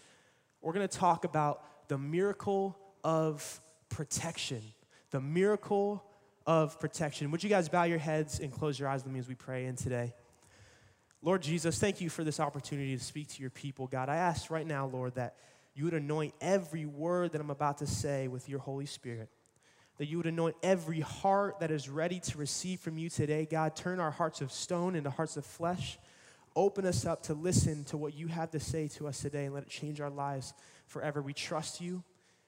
we're 0.62 0.74
going 0.74 0.88
to 0.88 0.98
talk 0.98 1.26
about 1.26 1.64
the 1.88 1.98
miracle 1.98 2.78
of 3.04 3.62
protection. 3.90 4.62
The 5.12 5.22
miracle 5.22 6.04
of 6.46 6.80
protection. 6.80 7.32
Would 7.32 7.44
you 7.44 7.50
guys 7.50 7.70
bow 7.70 7.84
your 7.84 7.98
heads 8.00 8.40
and 8.40 8.52
close 8.52 8.80
your 8.80 8.88
eyes 8.88 9.04
with 9.04 9.14
me 9.14 9.20
as 9.20 9.28
we 9.28 9.36
pray 9.36 9.66
in 9.66 9.76
today? 9.76 10.14
Lord 11.22 11.42
Jesus, 11.42 11.78
thank 11.78 12.02
you 12.02 12.10
for 12.10 12.24
this 12.24 12.40
opportunity 12.40 12.98
to 12.98 13.04
speak 13.04 13.28
to 13.30 13.42
your 13.42 13.52
people, 13.52 13.88
God. 13.88 14.10
I 14.10 14.16
ask 14.16 14.50
right 14.50 14.66
now, 14.66 14.88
Lord, 14.88 15.16
that 15.16 15.36
you 15.76 15.86
would 15.86 15.94
anoint 15.94 16.34
every 16.42 16.86
word 16.86 17.34
that 17.34 17.42
I'm 17.42 17.52
about 17.52 17.78
to 17.80 17.88
say 17.88 18.28
with 18.28 18.50
your 18.50 18.60
Holy 18.60 18.88
Spirit. 18.88 19.30
That 19.98 20.08
you 20.08 20.18
would 20.18 20.26
anoint 20.26 20.56
every 20.64 21.02
heart 21.02 21.60
that 21.60 21.70
is 21.70 21.88
ready 21.88 22.20
to 22.22 22.38
receive 22.38 22.80
from 22.80 22.98
you 22.98 23.10
today, 23.10 23.46
God. 23.50 23.76
Turn 23.76 24.00
our 24.00 24.10
hearts 24.10 24.42
of 24.42 24.52
stone 24.52 24.96
into 24.96 25.12
hearts 25.12 25.38
of 25.38 25.46
flesh. 25.46 26.00
Open 26.56 26.86
us 26.86 27.06
up 27.06 27.24
to 27.24 27.34
listen 27.34 27.84
to 27.86 27.98
what 27.98 28.14
you 28.14 28.28
have 28.28 28.52
to 28.52 28.60
say 28.60 28.88
to 28.90 29.08
us 29.08 29.22
today 29.22 29.46
and 29.46 29.54
let 29.54 29.64
it 29.64 29.70
change 29.70 30.02
our 30.02 30.10
lives 30.10 30.54
forever. 30.88 31.22
We 31.22 31.34
trust 31.34 31.80
you 31.80 32.04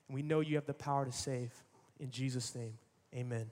and 0.07 0.15
we 0.15 0.21
know 0.21 0.41
you 0.41 0.55
have 0.55 0.65
the 0.65 0.73
power 0.73 1.05
to 1.05 1.11
save. 1.11 1.51
In 1.99 2.11
Jesus' 2.11 2.53
name, 2.53 2.73
amen. 3.15 3.49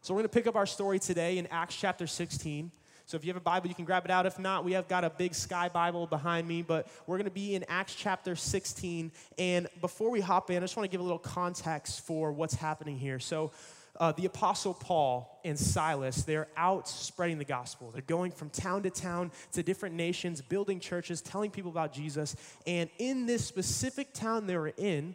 So 0.00 0.14
we're 0.14 0.20
going 0.20 0.30
to 0.30 0.34
pick 0.34 0.46
up 0.46 0.56
our 0.56 0.66
story 0.66 0.98
today 0.98 1.38
in 1.38 1.46
Acts 1.48 1.76
chapter 1.76 2.06
16. 2.06 2.72
So 3.04 3.16
if 3.16 3.24
you 3.24 3.28
have 3.28 3.36
a 3.36 3.44
Bible, 3.44 3.68
you 3.68 3.74
can 3.74 3.84
grab 3.84 4.04
it 4.04 4.10
out. 4.10 4.26
If 4.26 4.38
not, 4.38 4.64
we 4.64 4.72
have 4.72 4.88
got 4.88 5.04
a 5.04 5.10
big 5.10 5.34
sky 5.34 5.68
Bible 5.68 6.06
behind 6.06 6.48
me, 6.48 6.62
but 6.62 6.88
we're 7.06 7.18
going 7.18 7.26
to 7.26 7.30
be 7.30 7.54
in 7.54 7.64
Acts 7.68 7.94
chapter 7.94 8.34
16. 8.34 9.12
And 9.38 9.68
before 9.80 10.10
we 10.10 10.20
hop 10.20 10.50
in, 10.50 10.56
I 10.56 10.60
just 10.60 10.76
want 10.76 10.88
to 10.88 10.90
give 10.90 11.00
a 11.00 11.04
little 11.04 11.18
context 11.18 12.06
for 12.06 12.32
what's 12.32 12.54
happening 12.54 12.96
here. 12.96 13.18
So 13.18 13.52
uh, 14.00 14.12
the 14.12 14.26
Apostle 14.26 14.74
Paul 14.74 15.40
and 15.44 15.58
Silas, 15.58 16.22
they're 16.22 16.48
out 16.56 16.88
spreading 16.88 17.38
the 17.38 17.44
gospel. 17.44 17.90
They're 17.90 18.02
going 18.02 18.32
from 18.32 18.50
town 18.50 18.82
to 18.84 18.90
town 18.90 19.30
to 19.52 19.62
different 19.62 19.94
nations, 19.94 20.40
building 20.40 20.80
churches, 20.80 21.20
telling 21.20 21.50
people 21.50 21.70
about 21.70 21.92
Jesus. 21.92 22.34
And 22.66 22.88
in 22.98 23.26
this 23.26 23.44
specific 23.44 24.14
town 24.14 24.46
they 24.46 24.56
were 24.56 24.72
in, 24.76 25.14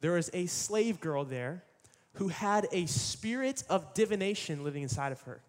there 0.00 0.12
was 0.12 0.30
a 0.32 0.46
slave 0.46 1.00
girl 1.00 1.24
there 1.24 1.64
who 2.14 2.28
had 2.28 2.66
a 2.72 2.86
spirit 2.86 3.62
of 3.68 3.94
divination 3.94 4.64
living 4.64 4.82
inside 4.82 5.12
of 5.12 5.20
her. 5.22 5.40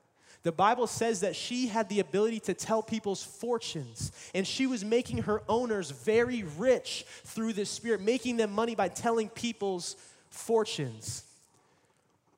The 0.44 0.52
Bible 0.52 0.88
says 0.88 1.22
that 1.22 1.36
she 1.36 1.68
had 1.68 1.90
the 1.90 2.00
ability 2.00 2.40
to 2.42 2.54
tell 2.54 2.82
people's 2.82 3.24
fortunes, 3.24 4.12
and 4.34 4.48
she 4.48 4.68
was 4.68 4.86
making 4.86 5.24
her 5.24 5.42
owners 5.50 5.92
very 5.92 6.44
rich 6.58 7.06
through 7.26 7.54
this 7.54 7.70
spirit, 7.70 8.02
making 8.02 8.38
them 8.38 8.52
money 8.52 8.74
by 8.74 8.88
telling 8.88 9.30
people's 9.30 9.98
fortunes. 10.30 11.26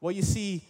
Well, 0.02 0.12
you 0.12 0.24
see, 0.24 0.64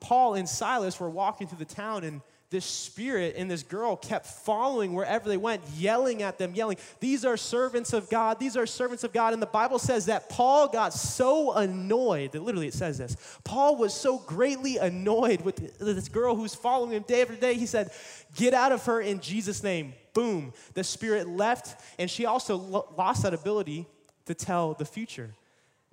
Paul 0.00 0.34
and 0.34 0.48
Silas 0.48 1.00
were 1.00 1.08
walking 1.08 1.46
through 1.46 1.58
the 1.58 1.64
town, 1.64 2.04
and 2.04 2.20
this 2.50 2.64
spirit 2.64 3.34
and 3.36 3.50
this 3.50 3.64
girl 3.64 3.96
kept 3.96 4.26
following 4.26 4.92
wherever 4.92 5.28
they 5.28 5.36
went, 5.36 5.62
yelling 5.76 6.22
at 6.22 6.38
them, 6.38 6.54
yelling, 6.54 6.76
These 7.00 7.24
are 7.24 7.36
servants 7.36 7.92
of 7.92 8.08
God, 8.08 8.38
these 8.38 8.56
are 8.56 8.66
servants 8.66 9.02
of 9.02 9.12
God. 9.12 9.32
And 9.32 9.42
the 9.42 9.46
Bible 9.46 9.78
says 9.78 10.06
that 10.06 10.28
Paul 10.28 10.68
got 10.68 10.92
so 10.92 11.52
annoyed, 11.54 12.32
that 12.32 12.42
literally 12.42 12.68
it 12.68 12.74
says 12.74 12.98
this 12.98 13.16
Paul 13.44 13.76
was 13.76 13.92
so 13.92 14.18
greatly 14.18 14.76
annoyed 14.76 15.40
with 15.40 15.78
this 15.78 16.08
girl 16.08 16.36
who's 16.36 16.54
following 16.54 16.92
him 16.92 17.02
day 17.02 17.22
after 17.22 17.34
day, 17.34 17.54
he 17.54 17.66
said, 17.66 17.90
Get 18.36 18.54
out 18.54 18.72
of 18.72 18.84
her 18.86 19.00
in 19.00 19.20
Jesus' 19.20 19.62
name. 19.62 19.94
Boom. 20.12 20.52
The 20.74 20.84
spirit 20.84 21.28
left, 21.28 21.80
and 21.98 22.08
she 22.08 22.24
also 22.24 22.56
lo- 22.56 22.94
lost 22.96 23.24
that 23.24 23.34
ability 23.34 23.86
to 24.26 24.34
tell 24.34 24.74
the 24.74 24.84
future. 24.84 25.34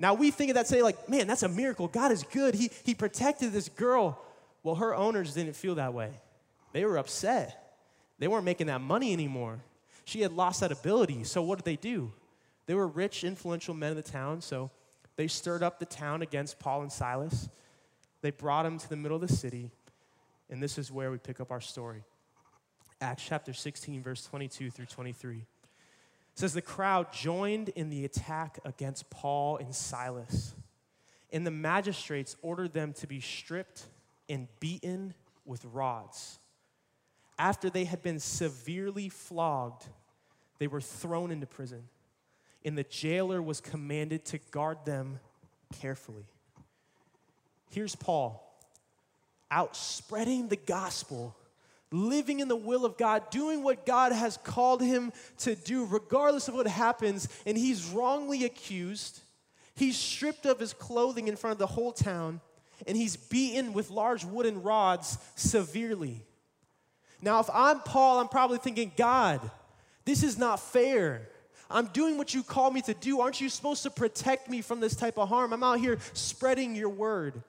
Now 0.02 0.16
we 0.16 0.32
think 0.32 0.50
of 0.50 0.56
that, 0.56 0.66
say, 0.66 0.82
like, 0.82 1.08
man, 1.08 1.28
that's 1.28 1.44
a 1.44 1.48
miracle. 1.48 1.88
God 1.88 2.12
is 2.12 2.24
good. 2.24 2.56
He, 2.56 2.72
he 2.84 2.96
protected 2.96 3.54
this 3.54 3.70
girl. 3.70 4.20
Well, 4.64 4.74
her 4.76 4.96
owners 4.96 5.36
didn't 5.36 5.56
feel 5.56 5.76
that 5.76 5.94
way. 5.94 6.10
They 6.74 6.86
were 6.86 6.98
upset. 6.98 7.76
They 8.18 8.28
weren't 8.28 8.44
making 8.44 8.66
that 8.66 8.82
money 8.82 9.14
anymore. 9.14 9.60
She 10.06 10.22
had 10.22 10.32
lost 10.34 10.62
that 10.62 10.72
ability. 10.72 11.24
So 11.26 11.44
what 11.44 11.60
did 11.60 11.66
they 11.66 11.76
do? 11.76 12.12
They 12.66 12.74
were 12.74 12.88
rich, 12.88 13.24
influential 13.24 13.76
men 13.76 13.92
of 13.92 13.96
the 13.96 14.12
town, 14.12 14.42
so 14.42 14.72
they 15.18 15.28
stirred 15.28 15.62
up 15.62 15.78
the 15.78 15.86
town 15.86 16.24
against 16.24 16.58
Paul 16.58 16.82
and 16.82 16.92
Silas. 16.92 17.48
They 18.22 18.32
brought 18.32 18.64
them 18.64 18.80
to 18.80 18.90
the 18.90 18.96
middle 18.96 19.22
of 19.22 19.28
the 19.28 19.36
city, 19.36 19.70
and 20.50 20.64
this 20.64 20.80
is 20.80 20.92
where 20.92 21.12
we 21.12 21.20
pick 21.20 21.40
up 21.40 21.52
our 21.52 21.62
story. 21.62 22.04
Acts 23.02 23.24
chapter 23.28 23.54
16, 23.54 24.02
verse 24.02 24.26
22 24.26 24.72
through 24.72 24.86
23 24.88 25.46
says 26.36 26.54
the 26.54 26.62
crowd 26.62 27.12
joined 27.12 27.70
in 27.70 27.90
the 27.90 28.06
attack 28.06 28.60
against 28.66 29.10
Paul 29.10 29.58
and 29.58 29.76
Silas. 29.76 30.54
And 31.32 31.46
the 31.46 31.52
magistrates 31.52 32.36
ordered 32.42 32.74
them 32.74 32.94
to 32.94 33.08
be 33.08 33.20
stripped 33.20 33.86
and 34.28 34.48
beaten 34.60 35.14
with 35.46 35.64
rods. 35.66 36.40
After 37.38 37.70
they 37.70 37.86
had 37.86 38.04
been 38.04 38.20
severely 38.20 39.10
flogged, 39.10 39.88
they 40.60 40.68
were 40.68 40.82
thrown 40.82 41.32
into 41.32 41.48
prison, 41.48 41.84
and 42.64 42.78
the 42.78 42.84
jailer 42.84 43.42
was 43.42 43.60
commanded 43.60 44.26
to 44.26 44.38
guard 44.52 44.86
them 44.86 45.20
carefully. 45.80 46.26
Here's 47.72 47.96
Paul 47.96 48.48
out 49.50 49.76
spreading 49.76 50.48
the 50.48 50.56
gospel 50.56 51.36
living 51.92 52.40
in 52.40 52.48
the 52.48 52.56
will 52.56 52.86
of 52.86 52.98
God, 52.98 53.30
doing 53.30 53.64
what 53.64 53.86
God 53.86 54.12
has 54.12 54.38
called 54.38 54.82
him 54.82 55.12
to 55.40 55.56
do, 55.56 55.86
regardless 55.86 56.48
of 56.48 56.56
what 56.56 56.68
happens, 56.68 57.28
and 57.46 57.58
he's 57.58 57.86
wrongly 57.88 58.46
accused. 58.46 59.22
He's 59.76 59.98
stripped 59.98 60.46
of 60.46 60.60
his 60.60 60.74
clothing 60.74 61.28
in 61.28 61.36
front 61.36 61.54
of 61.54 61.60
the 61.60 61.68
whole 61.68 61.92
town, 61.92 62.40
and 62.88 62.96
he's 62.96 63.18
beaten 63.18 63.74
with 63.74 63.90
large 63.90 64.24
wooden 64.24 64.64
rods 64.64 65.18
severely. 65.36 66.24
Now, 67.22 67.40
if 67.40 67.50
I'm 67.54 67.82
Paul, 67.82 68.20
I'm 68.20 68.30
probably 68.30 68.58
thinking, 68.58 68.92
God, 68.96 69.52
this 70.06 70.24
is 70.24 70.38
not 70.38 70.60
fair. 70.60 71.28
I'm 71.70 71.88
doing 71.88 72.18
what 72.18 72.34
you 72.34 72.44
call 72.44 72.72
me 72.72 72.82
to 72.82 72.94
do. 72.94 73.22
Aren't 73.22 73.40
you 73.40 73.50
supposed 73.50 73.84
to 73.84 73.90
protect 73.90 74.50
me 74.50 74.62
from 74.62 74.80
this 74.80 74.96
type 74.96 75.18
of 75.18 75.30
harm? 75.30 75.54
I'm 75.54 75.64
out 75.64 75.80
here 75.80 76.00
spreading 76.14 76.76
your 76.76 76.90
word. 76.90 77.44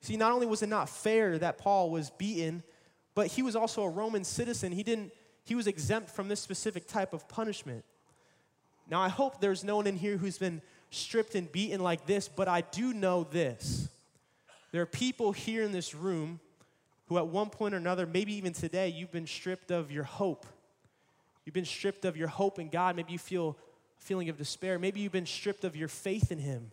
See, 0.00 0.16
not 0.16 0.32
only 0.32 0.46
was 0.46 0.62
it 0.62 0.68
not 0.68 0.88
fair 0.88 1.38
that 1.38 1.58
Paul 1.58 1.90
was 1.90 2.10
beaten, 2.10 2.62
but 3.14 3.28
he 3.28 3.42
was 3.42 3.56
also 3.56 3.82
a 3.82 3.90
Roman 3.90 4.24
citizen. 4.24 4.72
He 4.72 4.82
didn't 4.82 5.12
he 5.44 5.54
was 5.54 5.66
exempt 5.66 6.10
from 6.10 6.28
this 6.28 6.40
specific 6.40 6.86
type 6.86 7.12
of 7.12 7.28
punishment. 7.28 7.84
Now, 8.88 9.00
I 9.00 9.08
hope 9.08 9.40
there's 9.40 9.64
no 9.64 9.76
one 9.76 9.86
in 9.86 9.96
here 9.96 10.16
who's 10.16 10.38
been 10.38 10.62
stripped 10.90 11.34
and 11.34 11.50
beaten 11.50 11.80
like 11.80 12.06
this, 12.06 12.28
but 12.28 12.48
I 12.48 12.60
do 12.60 12.92
know 12.92 13.24
this. 13.24 13.88
There 14.70 14.82
are 14.82 14.86
people 14.86 15.32
here 15.32 15.62
in 15.62 15.72
this 15.72 15.94
room 15.94 16.40
who, 17.06 17.18
at 17.18 17.26
one 17.26 17.50
point 17.50 17.74
or 17.74 17.78
another, 17.78 18.06
maybe 18.06 18.34
even 18.34 18.52
today, 18.52 18.88
you've 18.88 19.12
been 19.12 19.26
stripped 19.26 19.70
of 19.70 19.90
your 19.90 20.04
hope. 20.04 20.46
You've 21.44 21.54
been 21.54 21.64
stripped 21.64 22.04
of 22.04 22.16
your 22.16 22.28
hope 22.28 22.58
in 22.58 22.68
God. 22.68 22.96
Maybe 22.96 23.12
you 23.12 23.18
feel 23.18 23.56
a 24.00 24.02
feeling 24.02 24.28
of 24.28 24.38
despair. 24.38 24.78
Maybe 24.78 25.00
you've 25.00 25.12
been 25.12 25.26
stripped 25.26 25.64
of 25.64 25.74
your 25.74 25.88
faith 25.88 26.30
in 26.30 26.38
Him. 26.38 26.70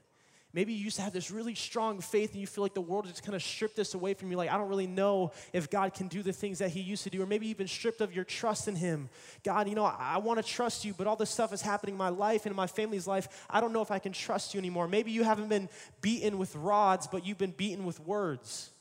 Maybe 0.51 0.73
you 0.73 0.83
used 0.85 0.95
to 0.95 1.03
have 1.03 1.13
this 1.13 1.29
really 1.29 1.53
strong 1.53 2.01
faith 2.01 2.31
and 2.31 2.41
you 2.41 2.47
feel 2.47 2.63
like 2.63 2.73
the 2.73 2.81
world 2.81 3.05
just 3.05 3.23
kind 3.23 3.35
of 3.35 3.43
stripped 3.43 3.75
this 3.75 3.93
away 3.93 4.15
from 4.15 4.31
you. 4.31 4.37
Like, 4.37 4.49
I 4.49 4.57
don't 4.57 4.67
really 4.67 4.87
know 4.87 5.31
if 5.53 5.69
God 5.69 5.93
can 5.93 6.07
do 6.07 6.23
the 6.23 6.33
things 6.33 6.57
that 6.57 6.71
He 6.71 6.79
used 6.79 7.03
to 7.03 7.11
do. 7.11 7.21
Or 7.21 7.27
maybe 7.27 7.45
you've 7.45 7.59
been 7.59 7.67
stripped 7.67 8.01
of 8.01 8.15
your 8.15 8.23
trust 8.23 8.67
in 8.67 8.75
Him. 8.75 9.09
God, 9.43 9.69
you 9.69 9.75
know, 9.75 9.85
I, 9.85 10.13
I 10.15 10.17
want 10.17 10.43
to 10.43 10.51
trust 10.51 10.85
you, 10.85 10.95
but 10.95 11.05
all 11.05 11.15
this 11.15 11.29
stuff 11.29 11.53
is 11.53 11.61
happening 11.61 11.93
in 11.93 11.99
my 11.99 12.09
life 12.09 12.45
and 12.45 12.51
in 12.51 12.55
my 12.55 12.65
family's 12.65 13.05
life. 13.05 13.45
I 13.47 13.61
don't 13.61 13.73
know 13.73 13.83
if 13.83 13.91
I 13.91 13.99
can 13.99 14.11
trust 14.11 14.55
you 14.55 14.59
anymore. 14.59 14.87
Maybe 14.87 15.11
you 15.11 15.23
haven't 15.23 15.49
been 15.49 15.69
beaten 16.01 16.39
with 16.39 16.55
rods, 16.55 17.05
but 17.05 17.27
you've 17.27 17.37
been 17.37 17.51
beaten 17.51 17.85
with 17.85 17.99
words. 17.99 18.71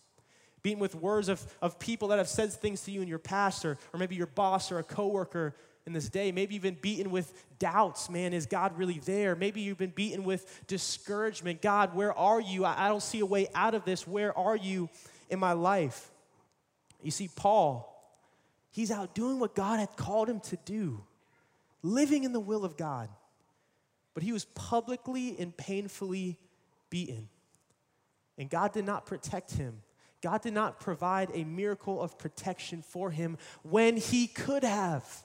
Beaten 0.62 0.80
with 0.80 0.94
words 0.94 1.28
of, 1.28 1.44
of 1.60 1.78
people 1.78 2.08
that 2.08 2.16
have 2.16 2.28
said 2.28 2.50
things 2.50 2.80
to 2.82 2.90
you 2.90 3.02
in 3.02 3.08
your 3.08 3.18
past, 3.18 3.66
or, 3.66 3.76
or 3.92 3.98
maybe 3.98 4.16
your 4.16 4.26
boss 4.26 4.72
or 4.72 4.78
a 4.78 4.82
coworker 4.82 5.54
in 5.88 5.94
this 5.94 6.08
day. 6.10 6.30
Maybe 6.30 6.54
you've 6.54 6.62
been 6.62 6.76
beaten 6.80 7.10
with 7.10 7.32
doubts, 7.58 8.10
man, 8.10 8.34
is 8.34 8.46
God 8.46 8.76
really 8.78 9.00
there? 9.00 9.34
Maybe 9.34 9.62
you've 9.62 9.78
been 9.78 9.90
beaten 9.90 10.22
with 10.22 10.66
discouragement. 10.66 11.62
God, 11.62 11.94
where 11.96 12.16
are 12.16 12.40
you? 12.40 12.64
I, 12.64 12.84
I 12.86 12.88
don't 12.88 13.02
see 13.02 13.20
a 13.20 13.26
way 13.26 13.48
out 13.54 13.74
of 13.74 13.84
this. 13.84 14.06
Where 14.06 14.36
are 14.38 14.54
you 14.54 14.90
in 15.30 15.38
my 15.38 15.54
life? 15.54 16.10
You 17.02 17.10
see, 17.10 17.28
Paul, 17.34 17.90
he's 18.70 18.90
out 18.90 19.14
doing 19.14 19.40
what 19.40 19.54
God 19.54 19.80
had 19.80 19.96
called 19.96 20.28
him 20.28 20.40
to 20.40 20.58
do, 20.64 21.02
living 21.82 22.24
in 22.24 22.32
the 22.32 22.40
will 22.40 22.64
of 22.64 22.76
God. 22.76 23.08
But 24.12 24.22
he 24.22 24.32
was 24.32 24.44
publicly 24.44 25.36
and 25.38 25.56
painfully 25.56 26.36
beaten. 26.90 27.28
And 28.36 28.50
God 28.50 28.72
did 28.72 28.84
not 28.84 29.06
protect 29.06 29.52
him. 29.52 29.80
God 30.20 30.42
did 30.42 30.52
not 30.52 30.80
provide 30.80 31.30
a 31.32 31.44
miracle 31.44 32.02
of 32.02 32.18
protection 32.18 32.82
for 32.82 33.10
him 33.10 33.38
when 33.62 33.96
he 33.96 34.26
could 34.26 34.64
have 34.64 35.24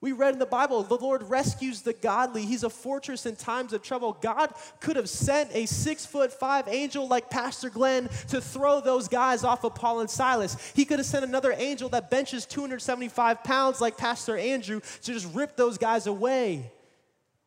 We 0.00 0.12
read 0.12 0.32
in 0.32 0.38
the 0.38 0.46
Bible, 0.46 0.84
the 0.84 0.96
Lord 0.96 1.24
rescues 1.24 1.82
the 1.82 1.92
godly. 1.92 2.44
He's 2.44 2.62
a 2.62 2.70
fortress 2.70 3.26
in 3.26 3.34
times 3.34 3.72
of 3.72 3.82
trouble. 3.82 4.16
God 4.20 4.54
could 4.78 4.94
have 4.94 5.08
sent 5.08 5.50
a 5.52 5.66
six 5.66 6.06
foot 6.06 6.32
five 6.32 6.68
angel 6.68 7.08
like 7.08 7.30
Pastor 7.30 7.68
Glenn 7.68 8.08
to 8.28 8.40
throw 8.40 8.80
those 8.80 9.08
guys 9.08 9.42
off 9.42 9.64
of 9.64 9.74
Paul 9.74 10.00
and 10.00 10.08
Silas. 10.08 10.56
He 10.76 10.84
could 10.84 11.00
have 11.00 11.06
sent 11.06 11.24
another 11.24 11.52
angel 11.56 11.88
that 11.88 12.10
benches 12.10 12.46
275 12.46 13.42
pounds 13.42 13.80
like 13.80 13.96
Pastor 13.96 14.36
Andrew 14.36 14.80
to 15.02 15.12
just 15.12 15.34
rip 15.34 15.56
those 15.56 15.78
guys 15.78 16.06
away. 16.06 16.70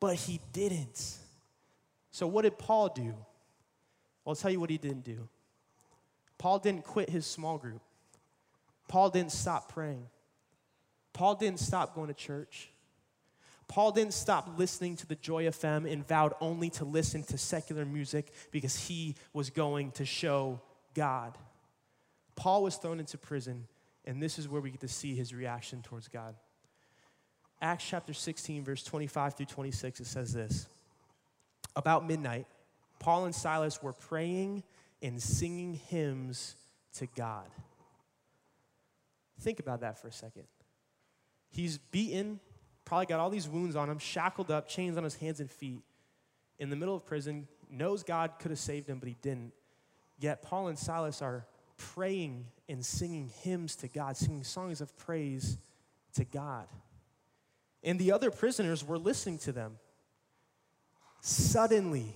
But 0.02 0.16
he 0.16 0.42
didn't. 0.52 1.20
So, 2.10 2.28
what 2.28 2.42
did 2.42 2.58
Paul 2.58 2.90
do? 2.90 3.14
I'll 4.28 4.36
tell 4.36 4.52
you 4.52 4.60
what 4.60 4.70
he 4.70 4.78
didn't 4.78 5.06
do. 5.06 5.30
Paul 6.38 6.60
didn't 6.60 6.84
quit 6.84 7.10
his 7.10 7.26
small 7.26 7.58
group, 7.58 7.82
Paul 8.90 9.10
didn't 9.10 9.32
stop 9.32 9.72
praying. 9.72 10.08
Paul 11.14 11.36
didn't 11.36 11.60
stop 11.60 11.96
going 11.96 12.08
to 12.08 12.14
church. 12.14 12.70
Paul 13.68 13.92
didn't 13.92 14.14
stop 14.14 14.58
listening 14.58 14.98
to 14.98 15.08
the 15.08 15.16
Joy 15.16 15.46
FM 15.46 15.90
and 15.90 16.06
vowed 16.06 16.34
only 16.42 16.70
to 16.72 16.84
listen 16.86 17.24
to 17.24 17.38
secular 17.38 17.86
music 17.86 18.34
because 18.52 18.76
he 18.76 19.16
was 19.32 19.50
going 19.50 19.92
to 19.92 20.06
show 20.06 20.60
God. 20.94 21.38
Paul 22.36 22.64
was 22.64 22.76
thrown 22.76 23.00
into 23.00 23.18
prison, 23.18 23.68
and 24.04 24.22
this 24.22 24.38
is 24.38 24.50
where 24.50 24.62
we 24.62 24.72
get 24.72 24.82
to 24.82 24.90
see 24.90 25.16
his 25.16 25.34
reaction 25.34 25.82
towards 25.82 26.10
God. 26.10 26.36
Acts 27.62 27.86
chapter 27.88 28.14
16, 28.14 28.64
verse 28.64 28.84
25 28.84 29.36
through 29.36 29.46
26, 29.46 30.02
it 30.02 30.06
says 30.06 30.34
this 30.34 30.68
About 31.76 32.06
midnight, 32.06 32.48
Paul 33.00 33.26
and 33.26 33.34
Silas 33.36 33.82
were 33.82 33.94
praying 33.94 34.64
and 35.02 35.22
singing 35.22 35.76
hymns 35.76 36.56
to 36.96 37.08
God. 37.16 37.48
Think 39.40 39.60
about 39.60 39.82
that 39.82 40.00
for 40.00 40.08
a 40.08 40.12
second. 40.12 40.44
He's 41.52 41.78
beaten, 41.78 42.40
probably 42.86 43.06
got 43.06 43.20
all 43.20 43.30
these 43.30 43.48
wounds 43.48 43.76
on 43.76 43.90
him, 43.90 44.00
shackled 44.00 44.50
up, 44.50 44.68
chains 44.68 44.98
on 44.98 45.04
his 45.04 45.16
hands 45.16 45.40
and 45.40 45.52
feet, 45.52 45.84
in 46.58 46.70
the 46.70 46.76
middle 46.76 46.96
of 46.96 47.06
prison, 47.06 47.48
knows 47.70 48.04
God 48.04 48.34
could 48.40 48.52
have 48.52 48.60
saved 48.60 48.90
him, 48.90 49.00
but 49.00 49.08
he 49.08 49.18
didn't. 49.22 49.52
Yet 50.20 50.42
Paul 50.42 50.68
and 50.68 50.78
Silas 50.78 51.22
are 51.22 51.46
praying 51.78 52.46
and 52.70 52.86
singing 52.86 53.32
hymns 53.42 53.76
to 53.78 53.88
God, 53.88 54.16
singing 54.16 54.44
songs 54.44 54.82
of 54.82 54.96
praise 54.98 55.58
to 56.14 56.24
God. 56.24 56.68
And 57.84 57.98
the 58.00 58.12
other 58.12 58.32
prisoners 58.32 58.86
were 58.86 58.98
listening 58.98 59.40
to 59.40 59.52
them. 59.52 59.78
Suddenly, 61.22 62.16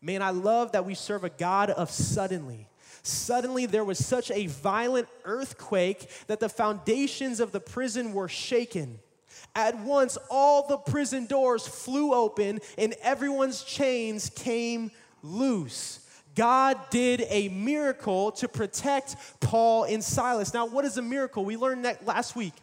man, 0.00 0.22
I 0.22 0.30
love 0.30 0.72
that 0.72 0.84
we 0.84 0.94
serve 0.94 1.24
a 1.24 1.30
God 1.30 1.70
of 1.70 1.90
suddenly. 1.90 2.68
Suddenly, 3.02 3.66
there 3.66 3.84
was 3.84 4.04
such 4.04 4.30
a 4.30 4.46
violent 4.46 5.08
earthquake 5.24 6.08
that 6.28 6.40
the 6.40 6.48
foundations 6.48 7.40
of 7.40 7.52
the 7.52 7.60
prison 7.60 8.12
were 8.12 8.28
shaken. 8.28 9.00
At 9.54 9.78
once, 9.80 10.16
all 10.30 10.66
the 10.68 10.78
prison 10.78 11.26
doors 11.26 11.66
flew 11.66 12.14
open 12.14 12.60
and 12.78 12.94
everyone's 13.02 13.64
chains 13.64 14.30
came 14.30 14.90
loose. 15.22 16.00
God 16.34 16.78
did 16.90 17.24
a 17.28 17.48
miracle 17.48 18.32
to 18.32 18.48
protect 18.48 19.16
Paul 19.40 19.84
and 19.84 20.02
Silas. 20.02 20.54
Now, 20.54 20.66
what 20.66 20.84
is 20.84 20.96
a 20.96 21.02
miracle? 21.02 21.44
We 21.44 21.56
learned 21.56 21.84
that 21.84 22.06
last 22.06 22.34
week. 22.34 22.54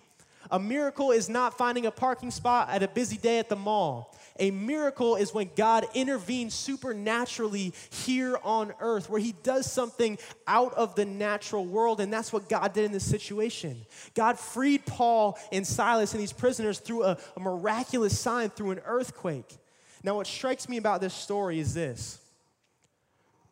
A 0.51 0.59
miracle 0.59 1.11
is 1.11 1.29
not 1.29 1.57
finding 1.57 1.85
a 1.85 1.91
parking 1.91 2.31
spot 2.31 2.69
at 2.69 2.81
a 2.81 2.87
busy 2.87 3.17
day 3.17 3.37
at 3.37 3.49
the 3.49 3.55
mall. 3.55 4.15
A 4.39 4.51
miracle 4.51 5.15
is 5.15 5.33
when 5.33 5.49
God 5.55 5.85
intervenes 5.93 6.53
supernaturally 6.55 7.73
here 7.89 8.39
on 8.43 8.73
earth, 8.79 9.09
where 9.09 9.19
He 9.19 9.33
does 9.43 9.71
something 9.71 10.17
out 10.47 10.73
of 10.73 10.95
the 10.95 11.05
natural 11.05 11.65
world. 11.65 11.99
And 11.99 12.11
that's 12.11 12.33
what 12.33 12.49
God 12.49 12.73
did 12.73 12.85
in 12.85 12.91
this 12.91 13.03
situation. 13.03 13.85
God 14.15 14.39
freed 14.39 14.85
Paul 14.85 15.37
and 15.51 15.67
Silas 15.67 16.13
and 16.13 16.21
these 16.21 16.33
prisoners 16.33 16.79
through 16.79 17.03
a, 17.03 17.17
a 17.35 17.39
miraculous 17.39 18.17
sign, 18.17 18.49
through 18.49 18.71
an 18.71 18.81
earthquake. 18.85 19.57
Now, 20.03 20.15
what 20.15 20.27
strikes 20.27 20.69
me 20.69 20.77
about 20.77 21.01
this 21.01 21.13
story 21.13 21.59
is 21.59 21.73
this 21.73 22.19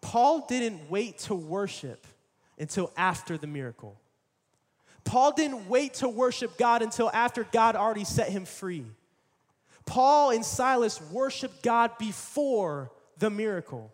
Paul 0.01 0.45
didn't 0.47 0.89
wait 0.89 1.19
to 1.19 1.35
worship 1.35 2.07
until 2.57 2.91
after 2.97 3.37
the 3.37 3.47
miracle. 3.47 3.99
Paul 5.07 5.31
didn't 5.31 5.69
wait 5.69 5.95
to 5.95 6.09
worship 6.09 6.57
God 6.57 6.81
until 6.81 7.09
after 7.13 7.45
God 7.45 7.77
already 7.77 8.03
set 8.03 8.27
him 8.27 8.43
free. 8.43 8.85
Paul 9.85 10.31
and 10.31 10.45
Silas 10.45 11.01
worshiped 11.11 11.63
God 11.63 11.97
before 11.97 12.91
the 13.17 13.29
miracle. 13.29 13.93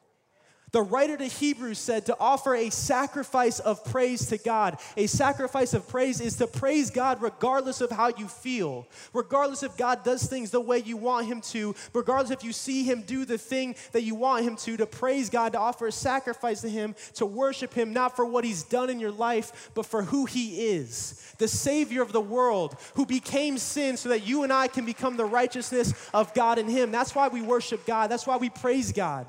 The 0.74 0.82
writer 0.82 1.16
to 1.16 1.26
Hebrews 1.26 1.78
said 1.78 2.08
to 2.08 2.18
offer 2.20 2.56
a 2.56 2.72
sacrifice 2.72 3.60
of 3.60 3.86
praise 3.86 4.26
to 4.30 4.40
God. 4.40 4.80
A 4.98 5.06
sacrifice 5.06 5.76
of 5.76 5.88
praise 5.88 6.20
is 6.20 6.38
to 6.38 6.48
praise 6.48 6.90
God 6.90 7.22
regardless 7.22 7.80
of 7.80 7.92
how 7.92 8.08
you 8.18 8.28
feel, 8.28 8.88
regardless 9.14 9.62
if 9.62 9.78
God 9.78 10.04
does 10.04 10.26
things 10.26 10.50
the 10.50 10.60
way 10.60 10.80
you 10.80 10.98
want 10.98 11.28
Him 11.28 11.42
to, 11.42 11.76
regardless 11.94 12.32
if 12.32 12.44
you 12.44 12.52
see 12.52 12.84
Him 12.84 13.04
do 13.04 13.24
the 13.24 13.38
thing 13.38 13.76
that 13.92 14.02
you 14.02 14.16
want 14.16 14.46
Him 14.46 14.56
to, 14.58 14.76
to 14.78 14.88
praise 14.88 15.30
God, 15.30 15.52
to 15.52 15.60
offer 15.60 15.86
a 15.86 15.92
sacrifice 15.92 16.62
to 16.62 16.70
Him, 16.70 16.96
to 17.14 17.28
worship 17.28 17.76
Him, 17.76 17.94
not 17.94 18.16
for 18.16 18.26
what 18.26 18.44
He's 18.44 18.64
done 18.64 18.90
in 18.90 19.00
your 19.00 19.12
life, 19.12 19.70
but 19.76 19.86
for 19.86 20.02
who 20.02 20.26
He 20.26 20.70
is, 20.70 21.36
the 21.38 21.48
Savior 21.48 22.02
of 22.02 22.14
the 22.14 22.20
world, 22.20 22.76
who 22.96 23.06
became 23.06 23.60
sin 23.60 23.96
so 23.96 24.10
that 24.10 24.26
you 24.26 24.42
and 24.42 24.52
I 24.52 24.68
can 24.70 24.86
become 24.86 25.18
the 25.18 25.26
righteousness 25.26 25.94
of 26.16 26.34
God 26.34 26.58
in 26.58 26.68
Him. 26.68 26.92
That's 26.92 27.14
why 27.14 27.28
we 27.28 27.44
worship 27.44 27.86
God, 27.86 28.10
that's 28.10 28.26
why 28.26 28.38
we 28.38 28.50
praise 28.50 28.92
God 28.92 29.28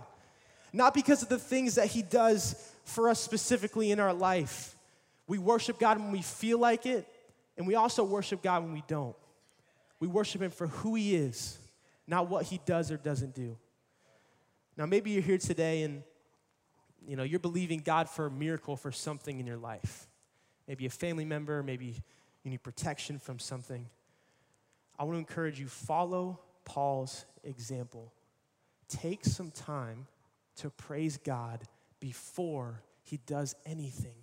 not 0.75 0.93
because 0.93 1.23
of 1.23 1.29
the 1.29 1.39
things 1.39 1.77
that 1.77 1.87
He 1.87 2.03
does 2.03 2.57
for 2.85 3.09
us 3.09 3.21
specifically 3.21 3.93
in 3.93 4.01
our 4.01 4.13
life. 4.13 4.77
We 5.29 5.39
worship 5.39 5.79
God 5.79 5.99
when 5.99 6.11
we 6.11 6.21
feel 6.21 6.59
like 6.59 6.85
it, 6.85 7.07
and 7.57 7.67
we 7.67 7.77
also 7.77 8.05
worship 8.05 8.43
God 8.43 8.65
when 8.65 8.73
we 8.73 8.83
don't. 8.89 9.17
We 10.01 10.09
worship 10.09 10.43
Him 10.43 10.51
for 10.51 10.67
who 10.67 10.97
He 10.97 11.15
is, 11.15 11.57
not 12.07 12.29
what 12.29 12.45
He 12.47 12.61
does 12.67 12.91
or 12.91 12.97
doesn't 12.97 13.35
do. 13.35 13.57
Now, 14.77 14.87
maybe 14.87 15.13
you're 15.13 15.23
here 15.23 15.39
today 15.39 15.85
and 15.85 16.03
you 17.07 17.15
know 17.15 17.23
you're 17.23 17.39
believing 17.39 17.81
God 17.81 18.09
for 18.09 18.27
a 18.27 18.31
miracle 18.31 18.77
for 18.77 18.91
something 18.91 19.39
in 19.39 19.47
your 19.47 19.57
life. 19.57 20.09
Maybe 20.67 20.87
a 20.87 20.91
family 20.91 21.25
member, 21.25 21.63
maybe 21.63 22.03
you 22.43 22.51
need 22.51 22.63
protection 22.63 23.21
from 23.21 23.39
something. 23.39 23.87
I 24.99 25.05
want 25.05 25.15
to 25.15 25.19
encourage 25.19 25.61
you 25.61 25.69
follow 25.69 26.41
Paul's 26.65 27.27
example. 27.45 28.13
Take 28.89 29.25
some 29.25 29.51
time 29.51 30.07
to 30.57 30.71
praise 30.71 31.17
God 31.17 31.63
before 32.01 32.83
he 33.03 33.19
does 33.27 33.55
anything. 33.67 34.17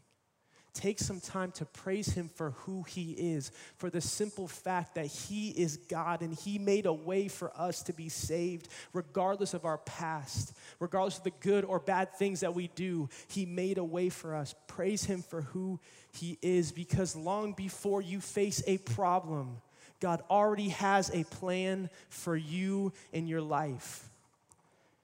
Take 0.74 1.00
some 1.00 1.20
time 1.20 1.52
to 1.54 1.66
praise 1.66 2.14
him 2.14 2.30
for 2.30 2.52
who 2.52 2.84
he 2.84 3.12
is, 3.12 3.52
for 3.76 3.90
the 3.90 4.00
simple 4.00 4.48
fact 4.48 4.96
that 4.96 5.08
he 5.08 5.50
is 5.50 5.76
God 5.76 6.22
and 6.22 6.34
he 6.34 6.58
made 6.58 6.86
a 6.86 6.94
way 6.94 7.28
for 7.28 7.52
us 7.60 7.84
to 7.84 7.94
be 7.94 8.08
saved, 8.08 8.70
regardless 8.94 9.54
of 9.54 9.66
our 9.66 9.80
past, 9.80 10.54
regardless 10.80 11.18
of 11.18 11.26
the 11.26 11.34
good 11.42 11.66
or 11.66 11.80
bad 11.80 12.14
things 12.14 12.40
that 12.40 12.56
we 12.56 12.70
do. 12.70 13.10
He 13.28 13.46
made 13.46 13.78
a 13.80 13.84
way 13.84 14.08
for 14.08 14.34
us. 14.34 14.56
Praise 14.68 15.04
him 15.04 15.22
for 15.22 15.42
who 15.42 15.82
he 16.14 16.38
is, 16.42 16.72
because 16.72 17.18
long 17.18 17.52
before 17.52 18.02
you 18.02 18.22
face 18.22 18.64
a 18.66 18.78
problem, 18.78 19.58
God 20.00 20.24
already 20.30 20.70
has 20.70 21.12
a 21.14 21.26
plan 21.26 21.90
for 22.08 22.36
you 22.36 22.94
in 23.12 23.28
your 23.28 23.42
life. 23.42 24.10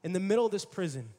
In 0.01 0.13
the 0.13 0.21
middle 0.21 0.45
of 0.45 0.51
this 0.53 0.65
prison, 0.65 1.09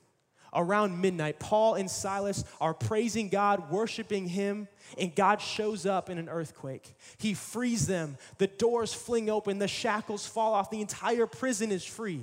around 0.54 1.00
midnight, 1.00 1.38
Paul 1.38 1.74
and 1.74 1.90
Silas 1.90 2.44
are 2.60 2.74
praising 2.74 3.28
God, 3.28 3.70
worshiping 3.70 4.28
Him, 4.28 4.68
and 4.98 5.14
God 5.14 5.40
shows 5.40 5.86
up 5.86 6.10
in 6.10 6.18
an 6.18 6.28
earthquake. 6.28 6.94
He 7.18 7.34
frees 7.34 7.86
them. 7.86 8.16
The 8.38 8.46
doors 8.46 8.94
fling 8.94 9.28
open, 9.30 9.58
the 9.58 9.68
shackles 9.68 10.26
fall 10.26 10.54
off, 10.54 10.70
the 10.70 10.80
entire 10.80 11.26
prison 11.26 11.70
is 11.70 11.84
free. 11.84 12.22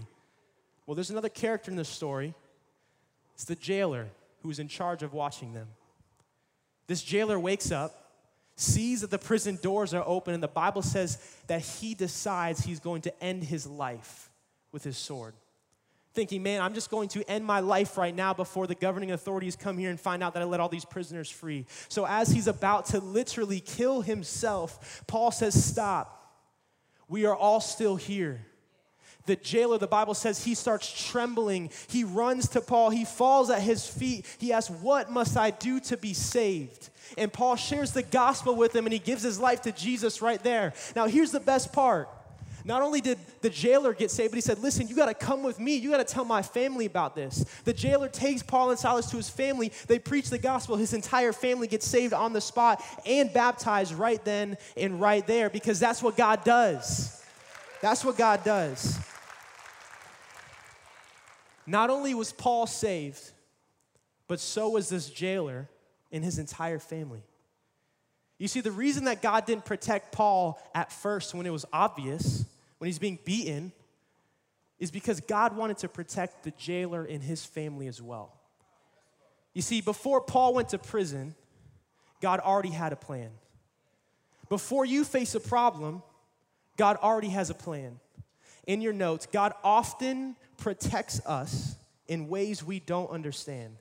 Well, 0.86 0.96
there's 0.96 1.10
another 1.10 1.30
character 1.30 1.72
in 1.72 1.78
this 1.78 1.90
story. 1.90 2.34
It's 3.34 3.46
the 3.46 3.56
jailer 3.56 4.08
who's 4.44 4.60
in 4.60 4.68
charge 4.68 5.04
of 5.04 5.14
watching 5.14 5.54
them. 5.54 5.68
This 6.88 7.02
jailer 7.02 7.40
wakes 7.40 7.72
up, 7.72 8.12
sees 8.56 9.02
that 9.02 9.12
the 9.12 9.18
prison 9.18 9.60
doors 9.62 9.94
are 9.94 10.04
open, 10.06 10.34
and 10.34 10.44
the 10.44 10.48
Bible 10.48 10.82
says 10.82 11.18
that 11.48 11.62
he 11.62 11.94
decides 11.94 12.64
he's 12.64 12.80
going 12.80 13.02
to 13.02 13.24
end 13.24 13.44
his 13.44 13.68
life 13.68 14.30
with 14.72 14.84
his 14.84 14.98
sword 14.98 15.34
thinking, 16.16 16.42
man, 16.42 16.62
I'm 16.62 16.74
just 16.74 16.90
going 16.90 17.10
to 17.10 17.30
end 17.30 17.46
my 17.46 17.60
life 17.60 17.98
right 17.98 18.16
now 18.16 18.34
before 18.34 18.66
the 18.66 18.76
governing 18.76 19.12
authorities 19.12 19.56
come 19.56 19.78
here 19.78 19.90
and 19.90 20.00
find 20.00 20.24
out 20.24 20.34
that 20.34 20.42
I 20.42 20.46
let 20.46 20.60
all 20.60 20.70
these 20.70 20.86
prisoners 20.86 21.30
free. 21.30 21.66
So, 21.90 22.08
as 22.08 22.30
he's 22.30 22.48
about 22.48 22.88
to 22.88 23.00
literally 23.00 23.60
kill 23.60 24.02
himself, 24.02 25.04
Paul 25.08 25.32
says, 25.32 25.62
Stop. 25.62 26.14
We 27.08 27.26
are 27.26 27.36
all 27.36 27.62
still 27.62 27.96
here. 27.98 28.46
The 29.26 29.36
jailer, 29.36 29.78
the 29.78 29.88
Bible 29.88 30.14
says, 30.14 30.44
he 30.44 30.54
starts 30.54 31.10
trembling. 31.10 31.72
He 31.88 32.04
runs 32.04 32.50
to 32.50 32.62
Paul. 32.62 32.92
He 32.92 33.06
falls 33.06 33.50
at 33.50 33.62
his 33.62 33.88
feet. 33.88 34.26
He 34.38 34.54
asks, 34.54 34.70
What 34.70 35.12
must 35.12 35.36
I 35.38 35.52
do 35.52 35.80
to 35.82 35.98
be 35.98 36.14
saved? 36.14 36.90
And 37.18 37.32
Paul 37.32 37.56
shares 37.56 37.92
the 37.92 38.04
gospel 38.04 38.56
with 38.56 38.76
him 38.76 38.86
and 38.86 38.94
he 38.94 39.00
gives 39.00 39.24
his 39.24 39.40
life 39.40 39.62
to 39.64 39.72
Jesus 39.72 40.22
right 40.22 40.42
there. 40.44 40.74
Now, 40.96 41.08
here's 41.08 41.32
the 41.32 41.40
best 41.40 41.74
part 41.74 42.10
not 42.66 42.82
only 42.82 43.00
did 43.00 43.20
the 43.42 43.50
jailer 43.50 43.94
get 43.94 44.10
saved, 44.10 44.32
but 44.32 44.38
he 44.38 44.42
said, 44.42 44.58
Listen, 44.58 44.88
you 44.88 44.96
got 44.96 45.06
to 45.06 45.14
come 45.14 45.44
with 45.44 45.60
me. 45.60 45.76
You 45.76 45.92
got 45.92 46.06
to 46.06 46.14
tell 46.14 46.26
my 46.26 46.42
family 46.42 46.88
about 46.88 47.16
this. 47.16 47.46
The 47.64 47.74
jailer 47.74 48.10
takes 48.10 48.42
Paul 48.42 48.72
and 48.72 48.80
Silas 48.80 49.06
to 49.12 49.18
his 49.18 49.30
family. 49.30 49.72
They 49.88 50.00
preach 50.00 50.32
the 50.32 50.40
gospel. 50.40 50.76
His 50.76 50.94
entire 50.94 51.32
family 51.32 51.68
gets 51.68 51.88
saved 51.88 52.12
on 52.12 52.34
the 52.34 52.42
spot 52.42 52.84
and 53.06 53.32
baptized 53.32 53.94
right 53.94 54.24
then 54.26 54.58
and 54.76 55.00
right 55.00 55.26
there 55.28 55.52
because 55.52 55.80
that's 55.80 56.02
what 56.02 56.18
God 56.18 56.44
does. 56.44 57.24
That's 57.82 58.04
what 58.04 58.18
God 58.18 58.44
does. 58.44 59.00
Not 61.68 61.92
only 61.92 62.16
was 62.16 62.32
Paul 62.32 62.66
saved, 62.66 63.32
but 64.28 64.40
so 64.40 64.70
was 64.70 64.90
this 64.90 65.08
jailer 65.08 65.70
and 66.12 66.24
his 66.24 66.40
entire 66.40 66.80
family. 66.80 67.22
You 68.40 68.48
see, 68.48 68.62
the 68.62 68.72
reason 68.72 69.06
that 69.06 69.22
God 69.22 69.46
didn't 69.46 69.66
protect 69.66 70.12
Paul 70.12 70.60
at 70.74 70.92
first 70.92 71.36
when 71.36 71.46
it 71.46 71.52
was 71.52 71.66
obvious, 71.72 72.46
when 72.78 72.88
he's 72.88 73.00
being 73.00 73.20
beaten, 73.24 73.72
is 74.80 74.92
because 74.92 75.22
God 75.22 75.56
wanted 75.56 75.78
to 75.80 75.88
protect 75.88 76.44
the 76.44 76.52
jailer 76.52 77.04
and 77.04 77.24
his 77.24 77.46
family 77.46 77.88
as 77.88 78.02
well. 78.02 78.34
You 79.54 79.62
see, 79.62 79.82
before 79.82 80.20
Paul 80.22 80.54
went 80.54 80.70
to 80.70 80.78
prison, 80.78 81.34
God 82.22 82.40
already 82.42 82.70
had 82.70 82.92
a 82.92 82.98
plan. 82.98 83.30
Before 84.50 84.86
you 84.86 85.04
face 85.04 85.34
a 85.34 85.40
problem, 85.40 86.04
God 86.78 86.98
already 86.98 87.30
has 87.30 87.50
a 87.50 87.54
plan. 87.54 88.00
In 88.68 88.82
your 88.82 88.94
notes, 88.94 89.28
God 89.32 89.54
often 89.64 90.36
protects 90.58 91.26
us 91.26 91.76
in 92.08 92.28
ways 92.28 92.64
we 92.64 92.80
don't 92.80 93.10
understand. 93.10 93.78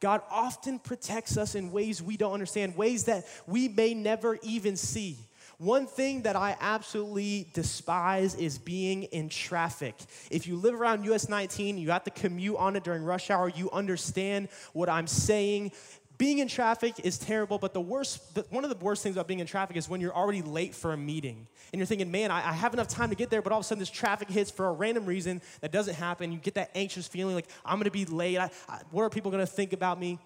God 0.00 0.22
often 0.30 0.78
protects 0.78 1.36
us 1.36 1.54
in 1.54 1.72
ways 1.72 2.02
we 2.02 2.16
don't 2.16 2.32
understand, 2.32 2.76
ways 2.76 3.04
that 3.04 3.26
we 3.46 3.68
may 3.68 3.94
never 3.94 4.38
even 4.42 4.76
see. 4.76 5.16
One 5.58 5.86
thing 5.86 6.22
that 6.22 6.36
I 6.36 6.54
absolutely 6.60 7.48
despise 7.54 8.34
is 8.34 8.58
being 8.58 9.04
in 9.04 9.30
traffic. 9.30 9.94
If 10.30 10.46
you 10.46 10.56
live 10.56 10.74
around 10.74 11.04
US 11.06 11.28
19, 11.30 11.78
you 11.78 11.90
have 11.90 12.04
to 12.04 12.10
commute 12.10 12.56
on 12.56 12.76
it 12.76 12.84
during 12.84 13.02
rush 13.02 13.30
hour, 13.30 13.48
you 13.48 13.70
understand 13.70 14.48
what 14.74 14.90
I'm 14.90 15.06
saying. 15.06 15.72
Being 16.18 16.38
in 16.38 16.48
traffic 16.48 16.94
is 17.04 17.18
terrible, 17.18 17.58
but 17.58 17.72
the 17.74 17.80
worst, 17.80 18.38
one 18.50 18.64
of 18.64 18.70
the 18.70 18.84
worst 18.84 19.02
things 19.02 19.16
about 19.16 19.28
being 19.28 19.40
in 19.40 19.46
traffic 19.46 19.76
is 19.76 19.88
when 19.88 20.00
you're 20.00 20.14
already 20.14 20.42
late 20.42 20.74
for 20.74 20.92
a 20.92 20.96
meeting. 20.96 21.46
And 21.72 21.78
you're 21.80 21.86
thinking, 21.86 22.10
man, 22.10 22.30
I, 22.30 22.52
have 22.52 22.72
enough 22.72 22.88
time 22.88 23.10
to 23.10 23.16
get 23.16 23.28
there, 23.28 23.42
but 23.42 23.52
all 23.52 23.58
of 23.58 23.64
a 23.64 23.66
sudden 23.66 23.80
this 23.80 23.90
traffic 23.90 24.30
hits 24.30 24.50
for 24.50 24.66
a 24.66 24.72
random 24.72 25.04
reason 25.04 25.42
that 25.60 25.72
doesn't 25.72 25.94
happen. 25.94 26.32
You 26.32 26.38
get 26.38 26.54
that 26.54 26.70
anxious 26.74 27.06
feeling 27.06 27.34
like, 27.34 27.48
I'm 27.64 27.78
gonna 27.78 27.90
be 27.90 28.04
late. 28.06 28.38
I, 28.38 28.50
I, 28.68 28.80
what 28.90 29.02
are 29.02 29.10
people 29.10 29.30
gonna 29.30 29.46
think 29.46 29.72
about 29.72 29.98
me? 29.98 30.18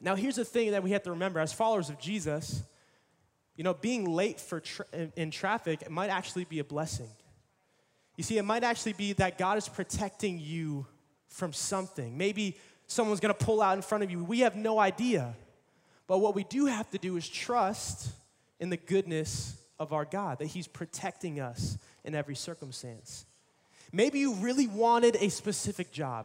Now, 0.00 0.14
here's 0.14 0.36
the 0.36 0.44
thing 0.44 0.70
that 0.70 0.82
we 0.82 0.92
have 0.92 1.02
to 1.04 1.10
remember 1.10 1.40
as 1.40 1.52
followers 1.52 1.90
of 1.90 1.98
Jesus, 1.98 2.62
you 3.60 3.64
know, 3.64 3.74
being 3.74 4.06
late 4.06 4.40
for 4.40 4.60
tra- 4.60 4.86
in, 5.16 5.30
traffic 5.30 5.90
might 5.90 6.08
actually 6.08 6.44
be 6.44 6.60
a 6.60 6.64
blessing. 6.64 7.10
You 8.16 8.24
see, 8.24 8.38
it 8.38 8.42
might 8.42 8.64
actually 8.64 8.94
be 8.94 9.12
that 9.12 9.36
God 9.36 9.58
is 9.58 9.68
protecting 9.68 10.40
you 10.40 10.86
from 11.28 11.52
something. 11.52 12.16
Maybe 12.16 12.56
someone's 12.86 13.20
gonna 13.20 13.34
pull 13.34 13.60
out 13.60 13.76
in 13.76 13.82
front 13.82 14.02
of 14.02 14.10
you. 14.10 14.24
We 14.24 14.40
have 14.40 14.56
no 14.56 14.78
idea. 14.78 15.34
But 16.06 16.20
what 16.20 16.34
we 16.34 16.44
do 16.44 16.64
have 16.64 16.88
to 16.92 16.96
do 16.96 17.18
is 17.18 17.28
trust 17.28 18.08
in 18.60 18.70
the 18.70 18.78
goodness 18.78 19.54
of 19.78 19.92
our 19.92 20.06
God, 20.06 20.38
that 20.38 20.46
He's 20.46 20.66
protecting 20.66 21.38
us 21.38 21.76
in 22.02 22.14
every 22.14 22.36
circumstance. 22.36 23.26
Maybe 23.92 24.20
you 24.20 24.36
really 24.36 24.68
wanted 24.68 25.16
a 25.16 25.28
specific 25.28 25.92
job. 25.92 26.24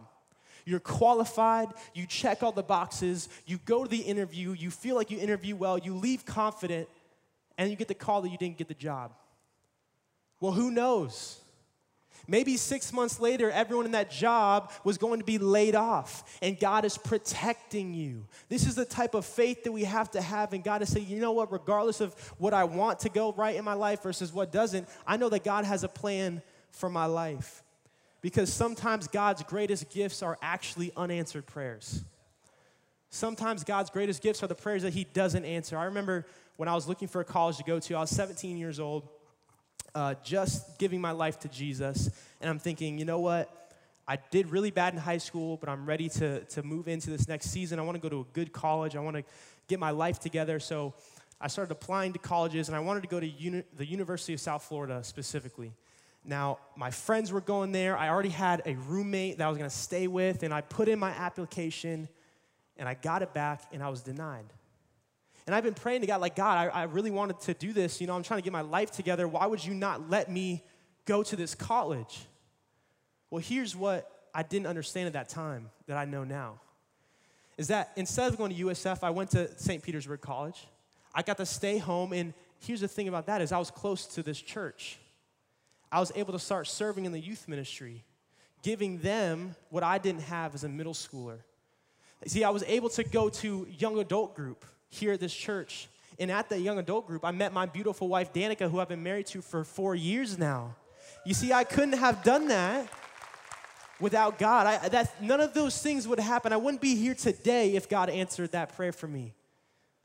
You're 0.64 0.80
qualified, 0.80 1.68
you 1.94 2.06
check 2.08 2.44
all 2.44 2.54
the 2.54 2.64
boxes, 2.64 3.28
you 3.46 3.58
go 3.66 3.84
to 3.84 3.90
the 3.90 4.04
interview, 4.04 4.54
you 4.54 4.72
feel 4.72 4.96
like 4.96 5.12
you 5.12 5.20
interview 5.20 5.58
well, 5.58 5.78
you 5.78 5.96
leave 5.96 6.26
confident, 6.26 6.88
and 7.58 7.70
you 7.70 7.76
get 7.76 7.88
the 7.88 7.94
call 7.94 8.22
that 8.22 8.30
you 8.30 8.38
didn't 8.38 8.58
get 8.58 8.68
the 8.68 8.74
job. 8.74 9.14
Well, 10.40 10.52
who 10.52 10.72
knows? 10.72 11.40
Maybe 12.28 12.58
six 12.58 12.92
months 12.92 13.20
later, 13.20 13.52
everyone 13.52 13.86
in 13.86 13.92
that 13.92 14.10
job 14.10 14.72
was 14.84 14.98
going 14.98 15.20
to 15.20 15.26
be 15.26 15.38
laid 15.38 15.76
off, 15.76 16.38
and 16.42 16.60
God 16.60 16.84
is 16.84 16.98
protecting 16.98 17.94
you. 17.94 18.26
This 18.50 18.66
is 18.66 18.76
the 18.76 18.86
type 18.86 19.14
of 19.14 19.26
faith 19.26 19.64
that 19.64 19.72
we 19.72 19.84
have 19.84 20.10
to 20.12 20.22
have, 20.22 20.54
and 20.54 20.64
God 20.64 20.82
is 20.82 20.92
saying, 20.92 21.08
you 21.08 21.20
know 21.20 21.34
what, 21.34 21.52
regardless 21.52 22.02
of 22.02 22.14
what 22.38 22.54
I 22.54 22.64
want 22.64 23.00
to 23.02 23.10
go 23.10 23.34
right 23.34 23.56
in 23.56 23.64
my 23.64 23.74
life 23.74 24.02
versus 24.02 24.34
what 24.34 24.52
doesn't, 24.52 24.88
I 25.06 25.18
know 25.18 25.30
that 25.30 25.44
God 25.44 25.66
has 25.66 25.84
a 25.84 25.88
plan 25.88 26.42
for 26.72 26.90
my 26.90 27.06
life. 27.06 27.64
Because 28.22 28.52
sometimes 28.52 29.08
God's 29.08 29.44
greatest 29.44 29.92
gifts 29.92 30.24
are 30.24 30.38
actually 30.42 30.92
unanswered 30.98 31.46
prayers. 31.46 32.04
Sometimes 33.12 33.64
God's 33.64 33.92
greatest 33.92 34.24
gifts 34.24 34.42
are 34.42 34.48
the 34.48 34.56
prayers 34.56 34.82
that 34.82 34.94
He 34.94 35.04
doesn't 35.04 35.46
answer. 35.46 35.78
I 35.78 35.86
remember 35.86 36.26
when 36.58 36.70
I 36.70 36.76
was 36.76 36.88
looking 36.88 37.08
for 37.08 37.22
a 37.22 37.26
college 37.26 37.58
to 37.58 37.64
go 37.64 37.80
to, 37.80 37.96
I 37.96 38.02
was 38.02 38.10
17 38.10 38.58
years 38.58 38.80
old 38.80 39.08
uh, 39.94 40.14
just 40.24 40.78
giving 40.78 41.02
my 41.02 41.12
life 41.12 41.40
to 41.40 41.48
Jesus. 41.48 42.10
And 42.42 42.50
I'm 42.50 42.60
thinking, 42.60 42.98
you 42.98 43.06
know 43.06 43.20
what? 43.20 43.74
I 44.08 44.18
did 44.30 44.52
really 44.52 44.70
bad 44.70 44.94
in 44.94 45.00
high 45.00 45.18
school, 45.18 45.58
but 45.58 45.68
I'm 45.68 45.86
ready 45.86 46.10
to, 46.10 46.42
to 46.42 46.64
move 46.64 46.88
into 46.88 47.10
this 47.10 47.28
next 47.28 47.50
season. 47.50 47.80
I 47.80 47.82
want 47.82 47.96
to 47.96 48.02
go 48.02 48.10
to 48.10 48.20
a 48.20 48.34
good 48.34 48.52
college. 48.52 48.96
I 48.96 49.00
want 49.00 49.18
to 49.18 49.24
get 49.68 49.80
my 49.80 49.90
life 49.92 50.20
together. 50.20 50.60
So 50.60 50.94
I 51.42 51.48
started 51.48 51.72
applying 51.72 52.14
to 52.14 52.20
colleges, 52.20 52.68
and 52.68 52.76
I 52.76 52.82
wanted 52.82 53.02
to 53.02 53.10
go 53.10 53.20
to 53.20 53.28
uni- 53.28 53.64
the 53.76 53.86
University 53.86 54.34
of 54.34 54.40
South 54.40 54.64
Florida 54.64 55.04
specifically. 55.04 55.74
Now, 56.24 56.60
my 56.76 56.92
friends 56.92 57.32
were 57.32 57.42
going 57.42 57.72
there. 57.72 57.98
I 57.98 58.10
already 58.10 58.30
had 58.30 58.62
a 58.66 58.76
roommate 58.76 59.38
that 59.38 59.46
I 59.46 59.50
was 59.50 59.58
going 59.58 59.70
to 59.70 59.76
stay 59.76 60.08
with, 60.08 60.44
and 60.44 60.54
I 60.54 60.62
put 60.62 60.88
in 60.88 61.00
my 61.00 61.12
application, 61.12 62.08
and 62.78 62.88
I 62.88 62.94
got 62.94 63.22
it 63.22 63.34
back, 63.34 63.64
and 63.72 63.82
I 63.82 63.90
was 63.90 64.02
denied. 64.02 64.46
And 65.46 65.56
I've 65.56 65.64
been 65.64 65.76
praying 65.76 66.02
to 66.02 66.08
God, 66.08 66.22
like, 66.22 66.36
God, 66.36 66.58
I, 66.58 66.82
I 66.82 66.84
really 66.84 67.12
wanted 67.12 67.40
to 67.42 67.54
do 67.54 67.72
this. 67.72 68.02
You 68.02 68.08
know, 68.08 68.16
I'm 68.16 68.24
trying 68.24 68.40
to 68.40 68.44
get 68.44 68.54
my 68.54 68.62
life 68.62 68.92
together. 68.92 69.28
Why 69.28 69.46
would 69.46 69.64
you 69.64 69.74
not 69.74 70.10
let 70.10 70.32
me 70.32 70.64
go 71.06 71.22
to 71.22 71.36
this 71.36 71.54
college? 71.54 72.26
Well, 73.30 73.42
here's 73.42 73.76
what 73.76 74.10
I 74.34 74.44
didn't 74.44 74.68
understand 74.68 75.08
at 75.08 75.14
that 75.14 75.30
time 75.30 75.70
that 75.88 75.98
I 75.98 76.06
know 76.06 76.24
now 76.24 76.62
is 77.58 77.70
that 77.70 77.92
instead 77.96 78.32
of 78.32 78.38
going 78.38 78.54
to 78.54 78.66
USF, 78.66 79.00
I 79.02 79.10
went 79.12 79.32
to 79.32 79.50
St. 79.58 79.82
Petersburg 79.82 80.22
College. 80.22 80.68
I 81.14 81.22
got 81.22 81.38
to 81.38 81.46
stay 81.46 81.78
home, 81.78 82.12
and 82.12 82.34
here's 82.60 82.82
the 82.82 82.88
thing 82.88 83.08
about 83.08 83.28
that 83.28 83.42
is 83.42 83.52
I 83.52 83.58
was 83.58 83.72
close 83.72 84.06
to 84.08 84.24
this 84.24 84.42
church. 84.42 84.98
I 85.92 86.00
was 86.00 86.12
able 86.16 86.34
to 86.34 86.40
start 86.40 86.68
serving 86.68 87.06
in 87.06 87.14
the 87.14 87.20
youth 87.20 87.48
ministry, 87.48 88.04
giving 88.62 88.98
them 88.98 89.56
what 89.70 89.84
I 89.84 89.98
didn't 89.98 90.24
have 90.24 90.54
as 90.54 90.66
a 90.66 90.70
middle 90.70 90.94
schooler. 90.94 91.38
See, 92.26 92.44
I 92.44 92.50
was 92.50 92.64
able 92.64 92.90
to 92.90 93.04
go 93.04 93.30
to 93.30 93.68
young 93.78 94.00
adult 94.00 94.36
group 94.36 94.66
here 94.90 95.14
at 95.14 95.20
this 95.20 95.34
church. 95.34 95.88
And 96.18 96.32
at 96.32 96.50
the 96.50 96.60
young 96.60 96.80
adult 96.80 97.08
group, 97.08 97.26
I 97.26 97.32
met 97.32 97.52
my 97.52 97.66
beautiful 97.66 98.08
wife, 98.08 98.32
Danica, 98.32 98.70
who 98.70 98.80
I've 98.80 98.90
been 98.90 99.04
married 99.04 99.28
to 99.28 99.42
for 99.42 99.64
four 99.64 99.96
years 99.96 100.38
now. 100.38 100.76
You 101.26 101.34
see, 101.34 101.52
I 101.52 101.64
couldn't 101.64 101.98
have 101.98 102.24
done 102.24 102.48
that 102.48 102.88
without 104.00 104.38
God. 104.38 104.68
I, 104.68 104.90
that, 104.90 105.22
none 105.22 105.42
of 105.42 105.54
those 105.54 105.82
things 105.82 106.08
would 106.08 106.20
happen. 106.20 106.54
I 106.54 106.58
wouldn't 106.58 106.82
be 106.82 106.96
here 106.96 107.16
today 107.16 107.76
if 107.76 107.90
God 107.90 108.10
answered 108.10 108.52
that 108.52 108.76
prayer 108.76 108.92
for 108.92 109.08
me. 109.08 109.34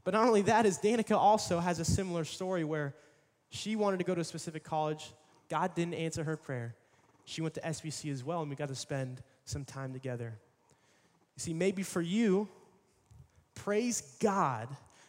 But 0.03 0.15
not 0.15 0.27
only 0.27 0.43
that, 0.43 0.67
is 0.67 0.79
Danica 0.79 1.17
also 1.17 1.61
has 1.61 1.79
a 1.79 1.85
similar 1.85 2.25
story 2.25 2.65
where 2.65 2.95
she 3.51 3.77
wanted 3.77 3.99
to 3.99 4.05
go 4.05 4.15
to 4.15 4.21
a 4.21 4.25
specific 4.25 4.65
college. 4.65 5.13
God 5.49 5.75
didn't 5.75 5.95
answer 5.95 6.25
her 6.25 6.37
prayer. 6.37 6.75
She 7.25 7.43
went 7.43 7.55
to 7.55 7.61
SPC 7.61 8.11
as 8.11 8.25
well, 8.25 8.41
and 8.41 8.51
we 8.51 8.57
got 8.57 8.69
to 8.69 8.75
spend 8.75 9.23
some 9.45 9.65
time 9.65 9.93
together. 9.93 10.39
You 11.37 11.41
see, 11.41 11.53
maybe 11.55 11.83
for 11.83 12.01
you, 12.01 12.49
praise 13.65 14.03
God 14.21 14.69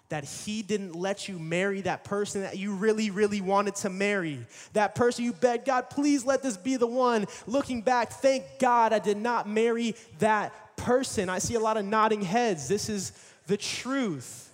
that 0.10 0.26
He 0.26 0.62
didn't 0.62 0.94
let 0.94 1.30
you 1.30 1.40
marry 1.40 1.82
that 1.82 2.04
person 2.04 2.42
that 2.42 2.58
you 2.58 2.74
really, 2.74 3.10
really 3.10 3.40
wanted 3.40 3.76
to 3.78 3.90
marry. 3.90 4.46
That 4.74 4.94
person 4.94 5.24
you 5.24 5.34
begged, 5.34 5.66
God, 5.66 5.90
please 5.90 6.26
let 6.26 6.44
this 6.44 6.58
be 6.58 6.76
the 6.76 6.88
one. 6.88 7.26
Looking 7.48 7.82
back, 7.82 8.12
thank 8.12 8.44
God 8.60 8.92
I 8.92 9.00
did 9.00 9.18
not 9.18 9.48
marry 9.48 9.96
that 10.20 10.76
person. 10.76 11.30
I 11.30 11.40
see 11.40 11.56
a 11.56 11.60
lot 11.60 11.78
of 11.78 11.86
nodding 11.86 12.22
heads. 12.22 12.68
This 12.68 12.90
is 12.90 13.14
the 13.48 13.56
truth. 13.56 14.52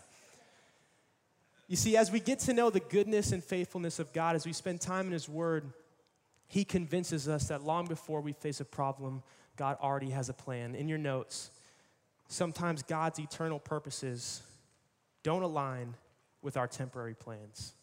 You 1.68 1.76
see, 1.76 1.98
as 1.98 2.12
we 2.12 2.20
get 2.20 2.40
to 2.40 2.54
know 2.54 2.70
the 2.70 2.80
goodness 2.80 3.32
and 3.32 3.44
faithfulness 3.44 4.00
of 4.00 4.14
God, 4.14 4.36
as 4.36 4.46
we 4.46 4.54
spend 4.54 4.80
time 4.80 5.08
in 5.08 5.12
His 5.12 5.28
Word, 5.28 5.66
He 6.48 6.64
convinces 6.64 7.28
us 7.28 7.48
that 7.48 7.64
long 7.64 7.88
before 7.88 8.22
we 8.22 8.34
face 8.34 8.62
a 8.62 8.66
problem, 8.66 9.24
God 9.58 9.78
already 9.82 10.12
has 10.12 10.30
a 10.30 10.34
plan. 10.34 10.76
In 10.76 10.88
your 10.88 11.00
notes, 11.00 11.50
sometimes 12.28 12.84
God's 12.84 13.20
eternal 13.20 13.60
purposes 13.60 14.42
don't 15.24 15.44
align 15.44 15.96
with 16.42 16.58
our 16.58 16.68
temporary 16.68 17.16
plans. 17.16 17.74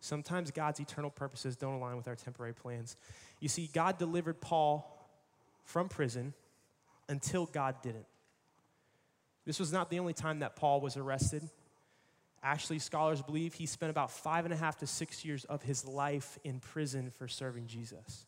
Sometimes 0.00 0.50
God's 0.50 0.80
eternal 0.80 1.10
purposes 1.10 1.56
don't 1.56 1.74
align 1.74 1.96
with 1.96 2.08
our 2.08 2.14
temporary 2.14 2.52
plans. 2.52 2.96
You 3.40 3.48
see, 3.48 3.68
God 3.72 3.98
delivered 3.98 4.40
Paul 4.40 4.94
from 5.64 5.88
prison 5.88 6.34
until 7.08 7.46
God 7.46 7.76
didn't. 7.82 8.06
This 9.44 9.58
was 9.58 9.72
not 9.72 9.90
the 9.90 9.98
only 9.98 10.12
time 10.12 10.40
that 10.40 10.56
Paul 10.56 10.80
was 10.80 10.96
arrested. 10.96 11.48
Actually, 12.42 12.78
scholars 12.78 13.22
believe 13.22 13.54
he 13.54 13.66
spent 13.66 13.90
about 13.90 14.10
five 14.10 14.44
and 14.44 14.54
a 14.54 14.56
half 14.56 14.76
to 14.78 14.86
six 14.86 15.24
years 15.24 15.44
of 15.46 15.62
his 15.62 15.84
life 15.84 16.38
in 16.44 16.60
prison 16.60 17.10
for 17.10 17.26
serving 17.26 17.66
Jesus. 17.66 18.26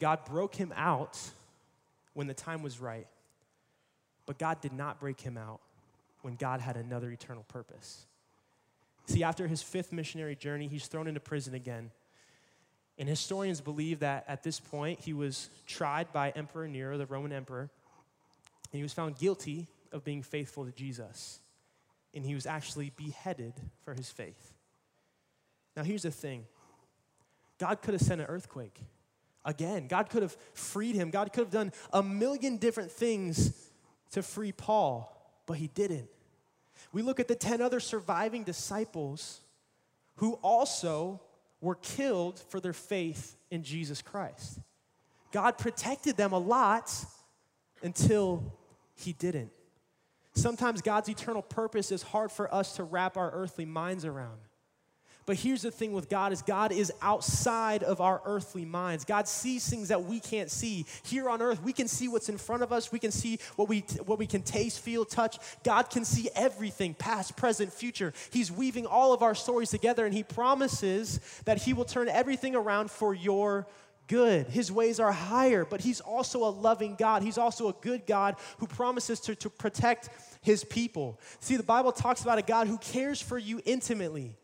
God 0.00 0.24
broke 0.24 0.54
him 0.54 0.72
out 0.76 1.18
when 2.14 2.26
the 2.26 2.34
time 2.34 2.62
was 2.62 2.80
right. 2.80 3.06
But 4.28 4.38
God 4.38 4.60
did 4.60 4.74
not 4.74 5.00
break 5.00 5.22
him 5.22 5.38
out 5.38 5.58
when 6.20 6.34
God 6.34 6.60
had 6.60 6.76
another 6.76 7.10
eternal 7.10 7.44
purpose. 7.48 8.04
See, 9.06 9.24
after 9.24 9.48
his 9.48 9.62
fifth 9.62 9.90
missionary 9.90 10.36
journey, 10.36 10.68
he's 10.68 10.86
thrown 10.86 11.08
into 11.08 11.18
prison 11.18 11.54
again. 11.54 11.90
And 12.98 13.08
historians 13.08 13.62
believe 13.62 14.00
that 14.00 14.26
at 14.28 14.42
this 14.42 14.60
point, 14.60 15.00
he 15.00 15.14
was 15.14 15.48
tried 15.66 16.12
by 16.12 16.28
Emperor 16.36 16.68
Nero, 16.68 16.98
the 16.98 17.06
Roman 17.06 17.32
emperor, 17.32 17.70
and 18.70 18.78
he 18.78 18.82
was 18.82 18.92
found 18.92 19.16
guilty 19.16 19.66
of 19.92 20.04
being 20.04 20.22
faithful 20.22 20.66
to 20.66 20.72
Jesus. 20.72 21.40
And 22.12 22.22
he 22.22 22.34
was 22.34 22.44
actually 22.44 22.92
beheaded 22.96 23.54
for 23.82 23.94
his 23.94 24.10
faith. 24.10 24.52
Now, 25.74 25.84
here's 25.84 26.02
the 26.02 26.10
thing 26.10 26.44
God 27.58 27.80
could 27.80 27.94
have 27.94 28.02
sent 28.02 28.20
an 28.20 28.26
earthquake. 28.26 28.78
Again, 29.42 29.86
God 29.88 30.10
could 30.10 30.20
have 30.20 30.36
freed 30.52 30.96
him. 30.96 31.08
God 31.08 31.32
could 31.32 31.44
have 31.44 31.50
done 31.50 31.72
a 31.94 32.02
million 32.02 32.58
different 32.58 32.90
things 32.90 33.67
to 34.12 34.22
free 34.22 34.52
Paul, 34.52 35.14
but 35.46 35.58
he 35.58 35.68
didn't. 35.68 36.08
We 36.92 37.02
look 37.02 37.20
at 37.20 37.28
the 37.28 37.34
10 37.34 37.60
other 37.60 37.80
surviving 37.80 38.44
disciples 38.44 39.40
who 40.16 40.34
also 40.34 41.20
were 41.60 41.74
killed 41.76 42.38
for 42.48 42.60
their 42.60 42.72
faith 42.72 43.36
in 43.50 43.62
Jesus 43.62 44.02
Christ. 44.02 44.60
God 45.32 45.58
protected 45.58 46.16
them 46.16 46.32
a 46.32 46.38
lot 46.38 46.92
until 47.82 48.52
he 48.94 49.12
didn't. 49.12 49.50
Sometimes 50.34 50.82
God's 50.82 51.08
eternal 51.08 51.42
purpose 51.42 51.90
is 51.90 52.02
hard 52.02 52.30
for 52.30 52.52
us 52.54 52.76
to 52.76 52.84
wrap 52.84 53.16
our 53.16 53.30
earthly 53.32 53.64
minds 53.64 54.04
around. 54.04 54.38
But 55.28 55.36
here's 55.36 55.60
the 55.60 55.70
thing 55.70 55.92
with 55.92 56.08
God 56.08 56.32
is 56.32 56.40
God 56.40 56.72
is 56.72 56.90
outside 57.02 57.82
of 57.82 58.00
our 58.00 58.22
earthly 58.24 58.64
minds. 58.64 59.04
God 59.04 59.28
sees 59.28 59.68
things 59.68 59.88
that 59.88 60.04
we 60.04 60.20
can't 60.20 60.50
see. 60.50 60.86
Here 61.02 61.28
on 61.28 61.42
earth, 61.42 61.62
we 61.62 61.74
can 61.74 61.86
see 61.86 62.08
what's 62.08 62.30
in 62.30 62.38
front 62.38 62.62
of 62.62 62.72
us. 62.72 62.90
We 62.90 62.98
can 62.98 63.10
see 63.10 63.38
what 63.56 63.68
we 63.68 63.80
what 64.06 64.18
we 64.18 64.26
can 64.26 64.40
taste, 64.40 64.80
feel, 64.80 65.04
touch. 65.04 65.36
God 65.64 65.90
can 65.90 66.06
see 66.06 66.30
everything, 66.34 66.94
past, 66.94 67.36
present, 67.36 67.70
future. 67.74 68.14
He's 68.30 68.50
weaving 68.50 68.86
all 68.86 69.12
of 69.12 69.22
our 69.22 69.34
stories 69.34 69.68
together 69.68 70.06
and 70.06 70.14
he 70.14 70.22
promises 70.22 71.20
that 71.44 71.58
he 71.58 71.74
will 71.74 71.84
turn 71.84 72.08
everything 72.08 72.56
around 72.56 72.90
for 72.90 73.12
your 73.12 73.66
good. 74.06 74.46
His 74.46 74.72
ways 74.72 74.98
are 74.98 75.12
higher, 75.12 75.66
but 75.66 75.82
he's 75.82 76.00
also 76.00 76.44
a 76.44 76.48
loving 76.48 76.94
God. 76.94 77.22
He's 77.22 77.36
also 77.36 77.68
a 77.68 77.74
good 77.82 78.06
God 78.06 78.36
who 78.60 78.66
promises 78.66 79.20
to, 79.20 79.34
to 79.34 79.50
protect 79.50 80.08
his 80.40 80.64
people. 80.64 81.20
See, 81.40 81.58
the 81.58 81.62
Bible 81.62 81.92
talks 81.92 82.22
about 82.22 82.38
a 82.38 82.42
God 82.42 82.66
who 82.66 82.78
cares 82.78 83.20
for 83.20 83.36
you 83.36 83.60
intimately. 83.66 84.34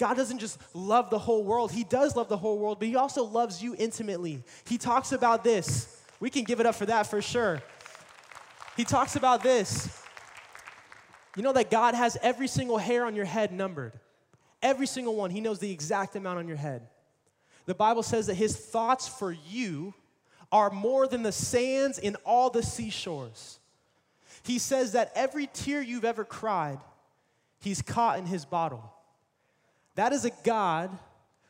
God 0.00 0.16
doesn't 0.16 0.38
just 0.38 0.58
love 0.74 1.10
the 1.10 1.18
whole 1.18 1.44
world, 1.44 1.70
He 1.70 1.84
does 1.84 2.16
love 2.16 2.30
the 2.30 2.38
whole 2.38 2.58
world, 2.58 2.78
but 2.78 2.88
He 2.88 2.96
also 2.96 3.22
loves 3.22 3.62
you 3.62 3.76
intimately. 3.78 4.42
He 4.66 4.78
talks 4.78 5.12
about 5.12 5.44
this. 5.44 6.02
We 6.20 6.30
can 6.30 6.44
give 6.44 6.58
it 6.58 6.64
up 6.64 6.74
for 6.74 6.86
that 6.86 7.06
for 7.06 7.20
sure. 7.20 7.60
He 8.78 8.84
talks 8.84 9.14
about 9.14 9.42
this. 9.42 10.02
You 11.36 11.42
know 11.42 11.52
that 11.52 11.70
God 11.70 11.94
has 11.94 12.16
every 12.22 12.48
single 12.48 12.78
hair 12.78 13.04
on 13.04 13.14
your 13.14 13.26
head 13.26 13.52
numbered. 13.52 13.92
Every 14.62 14.86
single 14.86 15.16
one. 15.16 15.30
He 15.30 15.42
knows 15.42 15.58
the 15.58 15.70
exact 15.70 16.16
amount 16.16 16.38
on 16.38 16.48
your 16.48 16.56
head. 16.56 16.88
The 17.66 17.74
Bible 17.74 18.02
says 18.02 18.26
that 18.28 18.34
His 18.34 18.56
thoughts 18.56 19.06
for 19.06 19.30
you 19.30 19.92
are 20.50 20.70
more 20.70 21.08
than 21.08 21.22
the 21.22 21.30
sands 21.30 21.98
in 21.98 22.16
all 22.24 22.48
the 22.48 22.62
seashores. 22.62 23.58
He 24.44 24.58
says 24.58 24.92
that 24.92 25.12
every 25.14 25.46
tear 25.46 25.82
you've 25.82 26.06
ever 26.06 26.24
cried, 26.24 26.78
He's 27.60 27.82
caught 27.82 28.18
in 28.18 28.24
His 28.24 28.46
bottle. 28.46 28.94
That 29.94 30.12
is 30.12 30.24
a 30.24 30.30
God 30.44 30.96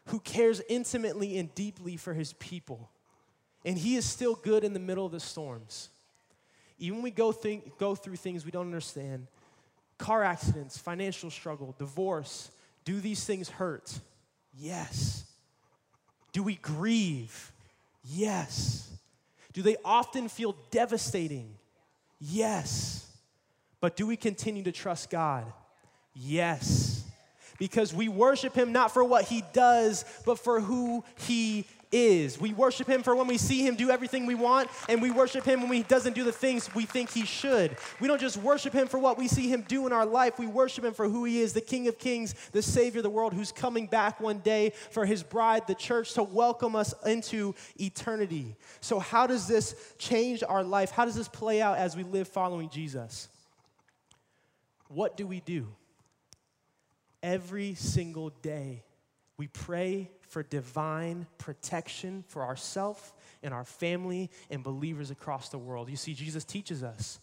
who 0.07 0.21
cares 0.21 0.61
intimately 0.69 1.39
and 1.39 1.55
deeply 1.55 1.97
for 1.97 2.15
his 2.15 2.33
people. 2.35 2.91
And 3.65 3.79
he 3.79 3.97
is 3.97 4.05
still 4.05 4.35
good 4.35 4.65
in 4.65 4.73
the 4.73 4.81
middle 4.81 5.07
of 5.07 5.13
the 5.13 5.21
storms. 5.21 5.91
Even 6.79 6.99
when 6.99 7.05
we 7.05 7.11
go, 7.11 7.35
go 7.79 7.95
through 7.95 8.17
things 8.17 8.45
we 8.45 8.51
don't 8.51 8.67
understand 8.67 9.27
car 9.99 10.25
accidents, 10.25 10.79
financial 10.79 11.31
struggle, 11.31 11.75
divorce 11.79 12.51
do 12.85 13.01
these 13.01 13.25
things 13.25 13.49
hurt? 13.49 14.01
Yes. 14.59 15.25
Do 16.33 16.43
we 16.43 16.55
grieve? 16.57 17.53
Yes. 18.03 18.91
Do 19.53 19.63
they 19.63 19.77
often 19.85 20.29
feel 20.29 20.57
devastating? 20.71 21.55
Yes. 22.19 23.07
But 23.81 23.97
do 23.97 24.07
we 24.07 24.17
continue 24.17 24.63
to 24.63 24.73
trust 24.73 25.11
God? 25.11 25.45
Yes 26.15 27.00
because 27.61 27.95
we 27.95 28.09
worship 28.09 28.55
him 28.55 28.73
not 28.73 28.93
for 28.93 29.05
what 29.05 29.27
he 29.27 29.45
does, 29.53 30.05
but 30.25 30.39
for 30.39 30.61
who 30.61 31.05
he 31.29 31.67
is. 31.93 32.41
We 32.41 32.55
worship 32.55 32.89
him 32.89 33.03
for 33.03 33.15
when 33.15 33.27
we 33.27 33.37
see 33.37 33.67
him 33.67 33.77
do 33.77 33.91
everything 33.91 34.25
we 34.25 34.35
want, 34.35 34.71
and 34.89 35.03
we 35.03 35.11
worship 35.11 35.45
him 35.45 35.63
when 35.63 35.73
he 35.73 35.83
doesn't 35.83 36.15
do 36.15 36.25
the 36.25 36.33
things 36.33 36.75
we 36.75 36.87
think 36.87 37.11
he 37.11 37.27
should. 37.27 37.77
We 38.01 38.09
don't 38.09 38.21
just 38.21 38.39
worship 38.39 38.73
him 38.73 38.89
for 38.89 38.99
what 38.99 39.19
we 39.19 39.29
see 39.29 39.49
him 39.49 39.65
do 39.69 39.87
in 39.87 39.93
our 39.93 40.07
life, 40.07 40.39
we 40.39 40.47
worship 40.47 40.85
him 40.85 40.95
for 40.95 41.09
who 41.09 41.25
he 41.25 41.41
is 41.41 41.53
the 41.53 41.61
King 41.61 41.87
of 41.87 41.99
Kings, 41.99 42.35
the 42.53 42.63
Savior 42.63 43.01
of 43.01 43.05
the 43.05 43.11
world, 43.11 43.35
who's 43.35 43.53
coming 43.53 43.87
back 43.87 44.21
one 44.21 44.39
day 44.39 44.73
for 44.91 45.05
his 45.05 45.23
bride, 45.23 45.67
the 45.67 45.75
church, 45.75 46.15
to 46.15 46.23
welcome 46.23 46.75
us 46.75 46.95
into 47.05 47.55
eternity. 47.79 48.57
So, 48.81 48.99
how 48.99 49.27
does 49.27 49.47
this 49.47 49.75
change 49.99 50.43
our 50.49 50.65
life? 50.65 50.93
How 50.93 51.05
does 51.05 51.15
this 51.15 51.29
play 51.29 51.61
out 51.61 51.77
as 51.77 51.95
we 51.95 52.05
live 52.05 52.27
following 52.27 52.71
Jesus? 52.71 53.29
What 54.89 55.19
do 55.19 55.27
we 55.27 55.41
do? 55.41 55.69
Every 57.23 57.75
single 57.75 58.31
day. 58.43 58.85
We 59.37 59.47
pray 59.49 60.11
for 60.29 60.43
divine 60.43 61.27
protection 61.39 62.25
for 62.29 62.45
ourselves 62.45 63.13
and 63.43 63.55
our 63.55 63.65
family 63.65 64.31
and 64.51 64.63
believers 64.63 65.11
across 65.11 65.49
the 65.49 65.59
world. 65.59 65.89
You 65.89 65.97
see, 65.97 66.15
Jesus 66.15 66.45
teaches 66.45 66.83
us. 66.83 67.19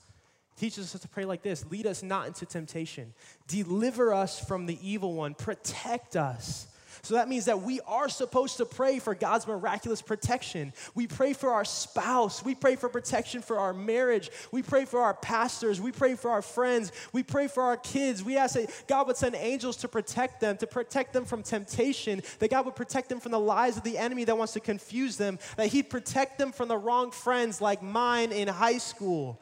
teaches 0.57 0.95
us 0.95 1.01
to 1.01 1.07
pray 1.07 1.25
like 1.25 1.43
this 1.43 1.63
lead 1.69 1.85
us 1.85 2.01
not 2.01 2.27
into 2.27 2.45
temptation, 2.45 3.13
deliver 3.47 4.13
us 4.13 4.43
from 4.43 4.65
the 4.65 4.79
evil 4.81 5.13
one, 5.13 5.35
protect 5.35 6.15
us 6.15 6.67
so 7.01 7.15
that 7.15 7.29
means 7.29 7.45
that 7.45 7.61
we 7.61 7.79
are 7.81 8.09
supposed 8.09 8.57
to 8.57 8.65
pray 8.65 8.99
for 8.99 9.15
God's 9.15 9.47
miraculous 9.47 10.01
protection. 10.01 10.73
We 10.95 11.07
pray 11.07 11.33
for 11.33 11.51
our 11.51 11.65
spouse. 11.65 12.43
We 12.43 12.55
pray 12.55 12.75
for 12.75 12.89
protection 12.89 13.41
for 13.41 13.59
our 13.59 13.73
marriage. 13.73 14.29
We 14.51 14.63
pray 14.63 14.85
for 14.85 15.01
our 15.01 15.13
pastors. 15.13 15.79
We 15.79 15.91
pray 15.91 16.15
for 16.15 16.31
our 16.31 16.41
friends. 16.41 16.91
We 17.13 17.23
pray 17.23 17.47
for 17.47 17.63
our 17.63 17.77
kids. 17.77 18.23
We 18.23 18.37
ask 18.37 18.55
that 18.55 18.71
God 18.87 19.07
would 19.07 19.17
send 19.17 19.35
angels 19.35 19.77
to 19.77 19.87
protect 19.87 20.41
them, 20.41 20.57
to 20.57 20.67
protect 20.67 21.13
them 21.13 21.25
from 21.25 21.43
temptation, 21.43 22.21
that 22.39 22.49
God 22.49 22.65
would 22.65 22.75
protect 22.75 23.09
them 23.09 23.19
from 23.19 23.31
the 23.31 23.39
lies 23.39 23.77
of 23.77 23.83
the 23.83 23.97
enemy 23.97 24.23
that 24.25 24.37
wants 24.37 24.53
to 24.53 24.59
confuse 24.59 25.17
them, 25.17 25.39
that 25.57 25.67
He'd 25.67 25.89
protect 25.89 26.37
them 26.37 26.51
from 26.51 26.67
the 26.67 26.77
wrong 26.77 27.11
friends 27.11 27.61
like 27.61 27.81
mine 27.81 28.31
in 28.31 28.47
high 28.47 28.77
school. 28.77 29.39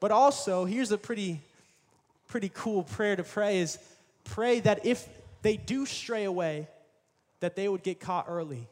But 0.00 0.10
also, 0.10 0.64
here's 0.64 0.90
a 0.90 0.98
pretty, 0.98 1.40
pretty 2.28 2.50
cool 2.52 2.82
prayer 2.82 3.14
to 3.14 3.22
pray 3.22 3.60
is 3.60 3.78
pray 4.24 4.60
that 4.60 4.84
if 4.84 5.08
they 5.42 5.56
do 5.56 5.86
stray 5.86 6.24
away, 6.24 6.66
that 7.42 7.56
they 7.56 7.68
would 7.68 7.82
get 7.82 7.98
caught 7.98 8.26
early. 8.28 8.68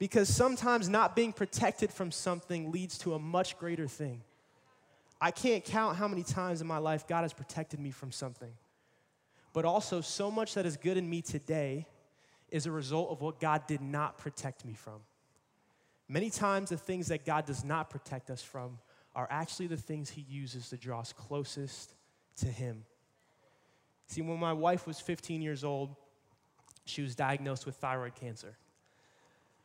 Because 0.00 0.28
sometimes 0.28 0.88
not 0.88 1.14
being 1.14 1.32
protected 1.32 1.92
from 1.92 2.10
something 2.10 2.72
leads 2.72 2.98
to 2.98 3.14
a 3.14 3.18
much 3.18 3.56
greater 3.58 3.86
thing. 3.86 4.22
I 5.20 5.30
can't 5.30 5.64
count 5.64 5.96
how 5.96 6.08
many 6.08 6.24
times 6.24 6.60
in 6.60 6.66
my 6.66 6.78
life 6.78 7.06
God 7.06 7.22
has 7.22 7.32
protected 7.32 7.78
me 7.78 7.92
from 7.92 8.10
something. 8.10 8.50
But 9.52 9.64
also, 9.64 10.00
so 10.00 10.32
much 10.32 10.54
that 10.54 10.66
is 10.66 10.76
good 10.76 10.96
in 10.96 11.08
me 11.08 11.22
today 11.22 11.86
is 12.50 12.66
a 12.66 12.72
result 12.72 13.10
of 13.10 13.20
what 13.20 13.38
God 13.38 13.68
did 13.68 13.80
not 13.80 14.18
protect 14.18 14.64
me 14.64 14.74
from. 14.74 15.00
Many 16.08 16.28
times, 16.30 16.70
the 16.70 16.76
things 16.76 17.06
that 17.06 17.24
God 17.24 17.46
does 17.46 17.62
not 17.62 17.88
protect 17.88 18.30
us 18.30 18.42
from 18.42 18.78
are 19.14 19.28
actually 19.30 19.68
the 19.68 19.76
things 19.76 20.10
He 20.10 20.26
uses 20.28 20.70
to 20.70 20.76
draw 20.76 21.00
us 21.00 21.12
closest 21.12 21.94
to 22.38 22.46
Him. 22.46 22.84
See, 24.08 24.22
when 24.22 24.40
my 24.40 24.54
wife 24.54 24.88
was 24.88 24.98
15 24.98 25.40
years 25.40 25.62
old, 25.62 25.94
she 26.90 27.02
was 27.02 27.14
diagnosed 27.14 27.66
with 27.66 27.76
thyroid 27.76 28.14
cancer. 28.14 28.56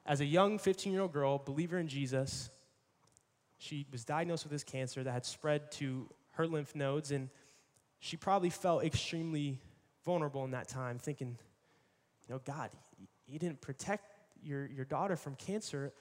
As 0.05 0.21
a 0.21 0.25
young 0.25 0.59
15 0.59 0.93
year 0.93 1.01
old 1.01 1.13
girl, 1.13 1.41
believer 1.43 1.79
in 1.79 1.87
Jesus, 1.87 2.49
she 3.57 3.85
was 3.91 4.05
diagnosed 4.05 4.43
with 4.43 4.51
this 4.51 4.63
cancer 4.63 5.03
that 5.03 5.11
had 5.11 5.25
spread 5.25 5.71
to 5.73 6.07
her 6.33 6.45
lymph 6.45 6.75
nodes, 6.75 7.11
and 7.11 7.29
she 7.99 8.17
probably 8.17 8.49
felt 8.49 8.83
extremely 8.83 9.59
vulnerable 10.03 10.43
in 10.45 10.51
that 10.51 10.67
time, 10.67 10.99
thinking, 10.99 11.37
you 12.27 12.33
know, 12.33 12.41
God, 12.45 12.69
you 13.27 13.39
didn't 13.39 13.61
protect 13.61 14.03
your, 14.43 14.67
your 14.67 14.85
daughter 14.85 15.15
from 15.15 15.35
cancer. 15.35 15.91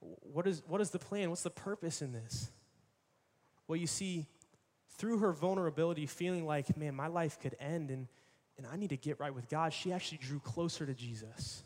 What 0.00 0.46
is, 0.46 0.62
what 0.66 0.80
is 0.80 0.90
the 0.90 0.98
plan? 0.98 1.30
What's 1.30 1.42
the 1.42 1.50
purpose 1.50 2.02
in 2.02 2.12
this? 2.12 2.50
Well, 3.68 3.76
you 3.76 3.86
see, 3.86 4.26
through 4.96 5.18
her 5.18 5.32
vulnerability, 5.32 6.06
feeling 6.06 6.46
like, 6.46 6.76
man, 6.76 6.94
my 6.94 7.06
life 7.06 7.38
could 7.38 7.54
end, 7.60 7.90
and 7.90 8.08
and 8.58 8.66
I 8.66 8.76
need 8.76 8.90
to 8.90 8.96
get 8.96 9.20
right 9.20 9.34
with 9.34 9.48
God, 9.48 9.72
she 9.72 9.92
actually 9.92 10.18
drew 10.18 10.40
closer 10.40 10.86
to 10.86 10.94
Jesus. 10.94 11.62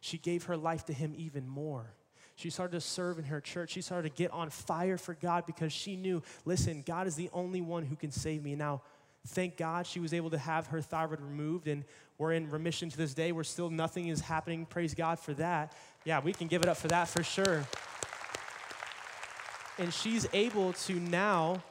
She 0.00 0.18
gave 0.18 0.44
her 0.44 0.56
life 0.56 0.86
to 0.86 0.92
Him 0.92 1.14
even 1.16 1.46
more. 1.46 1.94
She 2.36 2.48
started 2.48 2.72
to 2.72 2.80
serve 2.80 3.18
in 3.18 3.24
her 3.24 3.40
church. 3.40 3.70
She 3.70 3.82
started 3.82 4.14
to 4.14 4.16
get 4.16 4.30
on 4.30 4.48
fire 4.48 4.96
for 4.96 5.12
God 5.12 5.44
because 5.44 5.72
she 5.72 5.94
knew, 5.96 6.22
listen, 6.46 6.82
God 6.86 7.06
is 7.06 7.14
the 7.14 7.28
only 7.34 7.60
one 7.60 7.84
who 7.84 7.96
can 7.96 8.10
save 8.10 8.42
me. 8.42 8.54
Now, 8.54 8.80
thank 9.26 9.58
God 9.58 9.86
she 9.86 10.00
was 10.00 10.14
able 10.14 10.30
to 10.30 10.38
have 10.38 10.68
her 10.68 10.80
thyroid 10.80 11.20
removed, 11.20 11.68
and 11.68 11.84
we're 12.16 12.32
in 12.32 12.48
remission 12.48 12.88
to 12.88 12.96
this 12.96 13.12
day. 13.12 13.32
We're 13.32 13.44
still, 13.44 13.68
nothing 13.68 14.08
is 14.08 14.22
happening. 14.22 14.64
Praise 14.64 14.94
God 14.94 15.18
for 15.18 15.34
that. 15.34 15.74
Yeah, 16.06 16.20
we 16.20 16.32
can 16.32 16.46
give 16.46 16.62
it 16.62 16.68
up 16.68 16.78
for 16.78 16.88
that 16.88 17.08
for 17.08 17.22
sure. 17.22 17.66
And 19.78 19.92
she's 19.92 20.26
able 20.32 20.72
to 20.72 20.94
now 20.94 21.62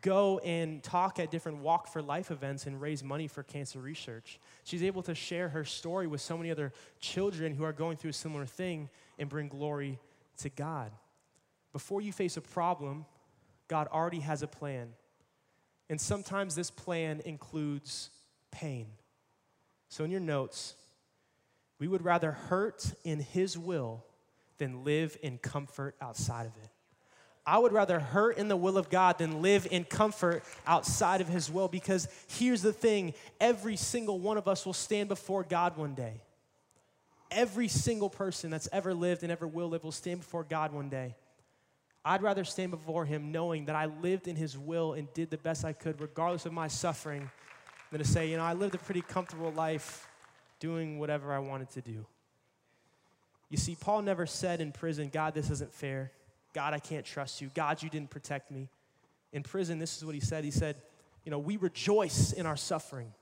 go 0.00 0.38
and 0.38 0.82
talk 0.82 1.18
at 1.18 1.30
different 1.30 1.58
Walk 1.58 1.88
for 1.88 2.02
Life 2.02 2.30
events 2.30 2.66
and 2.66 2.80
raise 2.80 3.02
money 3.02 3.26
for 3.26 3.42
cancer 3.42 3.80
research. 3.80 4.38
She's 4.64 4.82
able 4.82 5.02
to 5.02 5.14
share 5.14 5.48
her 5.48 5.64
story 5.64 6.06
with 6.06 6.20
so 6.20 6.36
many 6.36 6.50
other 6.50 6.72
children 7.00 7.54
who 7.54 7.64
are 7.64 7.72
going 7.72 7.96
through 7.96 8.10
a 8.10 8.14
similar 8.14 8.46
thing 8.46 8.88
and 9.18 9.28
bring 9.28 9.48
glory 9.48 9.98
to 10.38 10.48
God. 10.48 10.92
Before 11.72 12.00
you 12.00 12.12
face 12.12 12.36
a 12.36 12.40
problem, 12.40 13.06
God 13.66 13.88
already 13.88 14.20
has 14.20 14.42
a 14.42 14.46
plan. 14.46 14.94
And 15.90 16.00
sometimes 16.00 16.54
this 16.54 16.70
plan 16.70 17.20
includes 17.24 18.10
pain. 18.50 18.86
So, 19.88 20.04
in 20.04 20.10
your 20.10 20.20
notes, 20.20 20.74
We 21.78 21.86
would 21.86 22.04
rather 22.04 22.32
hurt 22.32 22.92
in 23.04 23.20
His 23.20 23.56
will 23.56 24.04
than 24.58 24.84
live 24.84 25.16
in 25.22 25.38
comfort 25.38 25.94
outside 26.00 26.46
of 26.46 26.56
it. 26.56 26.67
I 27.48 27.56
would 27.56 27.72
rather 27.72 27.98
hurt 27.98 28.36
in 28.36 28.48
the 28.48 28.58
will 28.58 28.76
of 28.76 28.90
God 28.90 29.16
than 29.16 29.40
live 29.40 29.66
in 29.70 29.84
comfort 29.84 30.44
outside 30.66 31.22
of 31.22 31.28
His 31.28 31.50
will 31.50 31.66
because 31.66 32.06
here's 32.26 32.60
the 32.60 32.74
thing 32.74 33.14
every 33.40 33.74
single 33.74 34.18
one 34.18 34.36
of 34.36 34.46
us 34.46 34.66
will 34.66 34.74
stand 34.74 35.08
before 35.08 35.44
God 35.44 35.78
one 35.78 35.94
day. 35.94 36.20
Every 37.30 37.66
single 37.66 38.10
person 38.10 38.50
that's 38.50 38.68
ever 38.70 38.92
lived 38.92 39.22
and 39.22 39.32
ever 39.32 39.46
will 39.46 39.68
live 39.68 39.82
will 39.82 39.92
stand 39.92 40.20
before 40.20 40.44
God 40.44 40.74
one 40.74 40.90
day. 40.90 41.16
I'd 42.04 42.20
rather 42.20 42.44
stand 42.44 42.70
before 42.70 43.06
Him 43.06 43.32
knowing 43.32 43.64
that 43.64 43.74
I 43.74 43.86
lived 43.86 44.28
in 44.28 44.36
His 44.36 44.58
will 44.58 44.92
and 44.92 45.10
did 45.14 45.30
the 45.30 45.38
best 45.38 45.64
I 45.64 45.72
could, 45.72 46.02
regardless 46.02 46.44
of 46.44 46.52
my 46.52 46.68
suffering, 46.68 47.30
than 47.90 48.00
to 48.00 48.06
say, 48.06 48.28
you 48.28 48.36
know, 48.36 48.44
I 48.44 48.52
lived 48.52 48.74
a 48.74 48.78
pretty 48.78 49.00
comfortable 49.00 49.52
life 49.52 50.06
doing 50.60 50.98
whatever 50.98 51.32
I 51.32 51.38
wanted 51.38 51.70
to 51.70 51.80
do. 51.80 52.04
You 53.48 53.56
see, 53.56 53.74
Paul 53.74 54.02
never 54.02 54.26
said 54.26 54.60
in 54.60 54.70
prison, 54.70 55.08
God, 55.10 55.32
this 55.32 55.48
isn't 55.48 55.72
fair. 55.72 56.12
God, 56.54 56.74
I 56.74 56.78
can't 56.78 57.04
trust 57.04 57.40
you. 57.40 57.50
God, 57.54 57.82
you 57.82 57.90
didn't 57.90 58.10
protect 58.10 58.50
me. 58.50 58.68
In 59.32 59.42
prison, 59.42 59.78
this 59.78 59.96
is 59.96 60.04
what 60.04 60.14
he 60.14 60.20
said. 60.20 60.44
He 60.44 60.50
said, 60.50 60.76
You 61.24 61.30
know, 61.30 61.38
we 61.38 61.56
rejoice 61.56 62.32
in 62.32 62.46
our 62.46 62.56
suffering. 62.56 63.12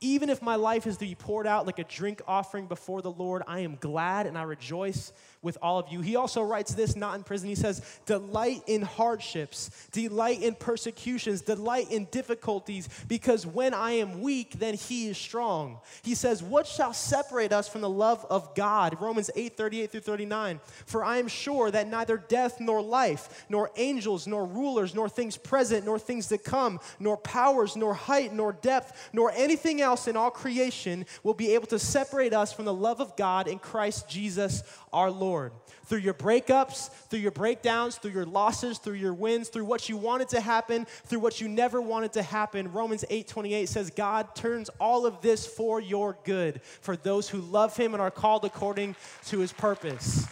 Even 0.00 0.28
if 0.28 0.42
my 0.42 0.56
life 0.56 0.86
is 0.86 0.98
to 0.98 1.06
be 1.06 1.14
poured 1.14 1.46
out 1.46 1.64
like 1.64 1.78
a 1.78 1.84
drink 1.84 2.20
offering 2.26 2.66
before 2.66 3.00
the 3.00 3.10
Lord, 3.10 3.42
I 3.46 3.60
am 3.60 3.76
glad 3.80 4.26
and 4.26 4.36
I 4.36 4.42
rejoice 4.42 5.10
with 5.40 5.56
all 5.62 5.78
of 5.78 5.88
you. 5.88 6.02
He 6.02 6.16
also 6.16 6.42
writes 6.42 6.74
this 6.74 6.96
not 6.96 7.14
in 7.14 7.22
prison. 7.22 7.48
He 7.48 7.54
says, 7.54 7.80
Delight 8.04 8.62
in 8.66 8.82
hardships, 8.82 9.88
delight 9.92 10.42
in 10.42 10.54
persecutions, 10.54 11.40
delight 11.40 11.90
in 11.90 12.06
difficulties, 12.10 12.90
because 13.08 13.46
when 13.46 13.72
I 13.72 13.92
am 13.92 14.20
weak, 14.20 14.58
then 14.58 14.74
he 14.74 15.08
is 15.08 15.16
strong. 15.16 15.78
He 16.02 16.14
says, 16.14 16.42
What 16.42 16.66
shall 16.66 16.92
separate 16.92 17.52
us 17.52 17.66
from 17.68 17.80
the 17.80 17.88
love 17.88 18.26
of 18.28 18.54
God? 18.54 19.00
Romans 19.00 19.30
8 19.34 19.56
38 19.56 19.92
through 19.92 20.00
39. 20.00 20.60
For 20.84 21.04
I 21.04 21.18
am 21.18 21.28
sure 21.28 21.70
that 21.70 21.88
neither 21.88 22.18
death 22.18 22.60
nor 22.60 22.82
life, 22.82 23.46
nor 23.48 23.70
angels, 23.76 24.26
nor 24.26 24.44
rulers, 24.44 24.94
nor 24.94 25.08
things 25.08 25.38
present, 25.38 25.86
nor 25.86 25.98
things 25.98 26.26
to 26.26 26.38
come, 26.38 26.80
nor 26.98 27.16
powers, 27.16 27.76
nor 27.76 27.94
height, 27.94 28.34
nor 28.34 28.52
depth, 28.52 29.10
nor 29.14 29.30
anything 29.30 29.80
else 29.80 29.85
in 30.08 30.16
all 30.16 30.30
creation 30.30 31.06
will 31.22 31.34
be 31.34 31.54
able 31.54 31.66
to 31.68 31.78
separate 31.78 32.32
us 32.32 32.52
from 32.52 32.64
the 32.64 32.74
love 32.74 33.00
of 33.00 33.16
God 33.16 33.48
in 33.48 33.58
Christ 33.58 34.08
Jesus 34.08 34.62
our 34.92 35.10
Lord. 35.10 35.52
Through 35.84 36.00
your 36.00 36.14
breakups, 36.14 36.90
through 36.90 37.20
your 37.20 37.30
breakdowns, 37.30 37.96
through 37.96 38.10
your 38.10 38.26
losses, 38.26 38.78
through 38.78 38.94
your 38.94 39.14
wins, 39.14 39.48
through 39.48 39.64
what 39.64 39.88
you 39.88 39.96
wanted 39.96 40.28
to 40.30 40.40
happen, 40.40 40.86
through 41.04 41.20
what 41.20 41.40
you 41.40 41.48
never 41.48 41.80
wanted 41.80 42.12
to 42.14 42.22
happen, 42.22 42.72
Romans 42.72 43.04
8 43.08 43.28
28 43.28 43.68
says, 43.68 43.90
God 43.90 44.34
turns 44.34 44.68
all 44.80 45.06
of 45.06 45.20
this 45.20 45.46
for 45.46 45.80
your 45.80 46.18
good, 46.24 46.60
for 46.62 46.96
those 46.96 47.28
who 47.28 47.40
love 47.40 47.76
him 47.76 47.94
and 47.94 48.00
are 48.00 48.10
called 48.10 48.44
according 48.44 48.96
to 49.26 49.38
his 49.38 49.52
purpose. 49.52 50.26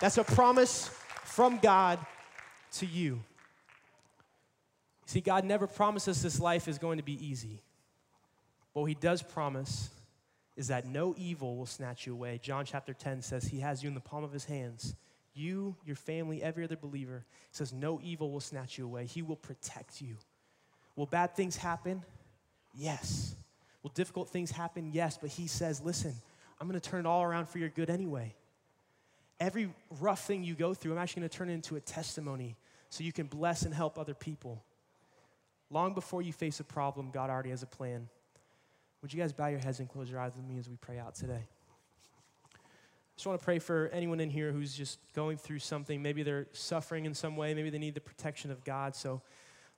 That's 0.00 0.18
a 0.18 0.24
promise 0.24 0.88
from 1.24 1.58
God 1.58 1.98
to 2.72 2.86
you. 2.86 3.20
See, 5.06 5.20
God 5.20 5.44
never 5.44 5.66
promises 5.66 6.22
this 6.22 6.40
life 6.40 6.66
is 6.66 6.78
going 6.78 6.98
to 6.98 7.04
be 7.04 7.24
easy. 7.24 7.60
What 8.76 8.84
he 8.84 8.94
does 8.94 9.22
promise 9.22 9.88
is 10.54 10.68
that 10.68 10.84
no 10.84 11.14
evil 11.16 11.56
will 11.56 11.64
snatch 11.64 12.06
you 12.06 12.12
away. 12.12 12.38
John 12.42 12.66
chapter 12.66 12.92
10 12.92 13.22
says 13.22 13.44
he 13.44 13.60
has 13.60 13.82
you 13.82 13.88
in 13.88 13.94
the 13.94 14.02
palm 14.02 14.22
of 14.22 14.32
his 14.32 14.44
hands. 14.44 14.94
You, 15.32 15.76
your 15.86 15.96
family, 15.96 16.42
every 16.42 16.62
other 16.62 16.76
believer. 16.76 17.24
Says 17.52 17.72
no 17.72 17.98
evil 18.02 18.30
will 18.30 18.40
snatch 18.40 18.76
you 18.76 18.84
away. 18.84 19.06
He 19.06 19.22
will 19.22 19.36
protect 19.36 20.02
you. 20.02 20.16
Will 20.94 21.06
bad 21.06 21.34
things 21.34 21.56
happen? 21.56 22.02
Yes. 22.74 23.34
Will 23.82 23.92
difficult 23.94 24.28
things 24.28 24.50
happen? 24.50 24.90
Yes. 24.92 25.16
But 25.18 25.30
he 25.30 25.46
says, 25.46 25.80
listen, 25.80 26.12
I'm 26.60 26.68
going 26.68 26.78
to 26.78 26.86
turn 26.86 27.06
it 27.06 27.08
all 27.08 27.22
around 27.22 27.48
for 27.48 27.58
your 27.58 27.70
good 27.70 27.88
anyway. 27.88 28.34
Every 29.40 29.70
rough 30.02 30.26
thing 30.26 30.44
you 30.44 30.54
go 30.54 30.74
through, 30.74 30.92
I'm 30.92 30.98
actually 30.98 31.20
going 31.20 31.30
to 31.30 31.38
turn 31.38 31.48
it 31.48 31.54
into 31.54 31.76
a 31.76 31.80
testimony 31.80 32.56
so 32.90 33.04
you 33.04 33.12
can 33.12 33.26
bless 33.26 33.62
and 33.62 33.72
help 33.72 33.98
other 33.98 34.14
people. 34.14 34.62
Long 35.70 35.94
before 35.94 36.20
you 36.20 36.34
face 36.34 36.60
a 36.60 36.64
problem, 36.64 37.10
God 37.10 37.30
already 37.30 37.50
has 37.50 37.62
a 37.62 37.66
plan. 37.66 38.10
Would 39.06 39.14
you 39.14 39.20
guys 39.20 39.32
bow 39.32 39.46
your 39.46 39.60
heads 39.60 39.78
and 39.78 39.88
close 39.88 40.10
your 40.10 40.18
eyes 40.18 40.34
with 40.34 40.44
me 40.48 40.58
as 40.58 40.68
we 40.68 40.74
pray 40.74 40.98
out 40.98 41.14
today? 41.14 41.44
I 42.52 42.58
just 43.14 43.24
want 43.24 43.38
to 43.38 43.44
pray 43.44 43.60
for 43.60 43.88
anyone 43.92 44.18
in 44.18 44.28
here 44.28 44.50
who's 44.50 44.74
just 44.74 44.98
going 45.14 45.36
through 45.36 45.60
something. 45.60 46.02
Maybe 46.02 46.24
they're 46.24 46.48
suffering 46.50 47.04
in 47.04 47.14
some 47.14 47.36
way. 47.36 47.54
Maybe 47.54 47.70
they 47.70 47.78
need 47.78 47.94
the 47.94 48.00
protection 48.00 48.50
of 48.50 48.64
God. 48.64 48.96
So, 48.96 49.22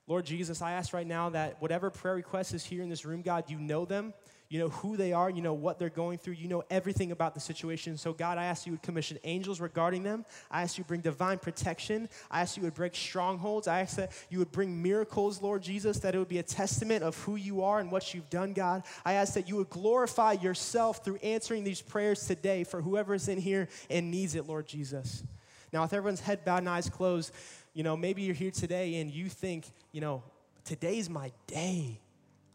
Lord 0.07 0.25
Jesus, 0.25 0.63
I 0.63 0.71
ask 0.71 0.95
right 0.95 1.05
now 1.05 1.29
that 1.29 1.61
whatever 1.61 1.91
prayer 1.91 2.15
request 2.15 2.55
is 2.55 2.65
here 2.65 2.81
in 2.81 2.89
this 2.89 3.05
room, 3.05 3.21
God, 3.21 3.51
you 3.51 3.59
know 3.59 3.85
them. 3.85 4.15
You 4.49 4.57
know 4.57 4.69
who 4.69 4.97
they 4.97 5.13
are. 5.13 5.29
You 5.29 5.43
know 5.43 5.53
what 5.53 5.77
they're 5.77 5.89
going 5.89 6.17
through. 6.17 6.33
You 6.33 6.47
know 6.47 6.63
everything 6.71 7.11
about 7.11 7.35
the 7.35 7.39
situation. 7.39 7.97
So, 7.97 8.13
God, 8.13 8.39
I 8.39 8.45
ask 8.45 8.65
you 8.65 8.71
would 8.71 8.81
commission 8.81 9.19
angels 9.23 9.61
regarding 9.61 10.01
them. 10.01 10.25
I 10.49 10.63
ask 10.63 10.75
you 10.79 10.83
to 10.83 10.87
bring 10.87 11.01
divine 11.01 11.37
protection. 11.37 12.09
I 12.31 12.41
ask 12.41 12.57
you 12.57 12.63
would 12.63 12.73
break 12.73 12.95
strongholds. 12.95 13.67
I 13.67 13.81
ask 13.81 13.97
that 13.97 14.11
you 14.31 14.39
would 14.39 14.51
bring 14.51 14.81
miracles, 14.81 15.39
Lord 15.39 15.61
Jesus, 15.61 15.99
that 15.99 16.15
it 16.15 16.17
would 16.17 16.27
be 16.27 16.39
a 16.39 16.43
testament 16.43 17.03
of 17.03 17.15
who 17.19 17.35
you 17.35 17.61
are 17.61 17.79
and 17.79 17.91
what 17.91 18.15
you've 18.15 18.29
done, 18.31 18.53
God. 18.53 18.83
I 19.05 19.13
ask 19.13 19.35
that 19.35 19.47
you 19.47 19.55
would 19.57 19.69
glorify 19.69 20.31
yourself 20.31 21.05
through 21.05 21.17
answering 21.17 21.63
these 21.63 21.81
prayers 21.81 22.25
today 22.25 22.63
for 22.63 22.81
whoever 22.81 23.13
is 23.13 23.27
in 23.27 23.37
here 23.37 23.69
and 23.87 24.09
needs 24.09 24.33
it, 24.33 24.47
Lord 24.47 24.65
Jesus. 24.65 25.23
Now, 25.71 25.83
with 25.83 25.93
everyone's 25.93 26.21
head 26.21 26.43
bowed 26.43 26.57
and 26.57 26.69
eyes 26.69 26.89
closed, 26.89 27.31
you 27.75 27.83
know, 27.83 27.95
maybe 27.95 28.23
you're 28.23 28.33
here 28.33 28.49
today 28.49 28.95
and 28.95 29.11
you 29.11 29.29
think, 29.29 29.67
you 29.91 30.01
know, 30.01 30.23
today's 30.65 31.07
my 31.07 31.31
day. 31.45 31.99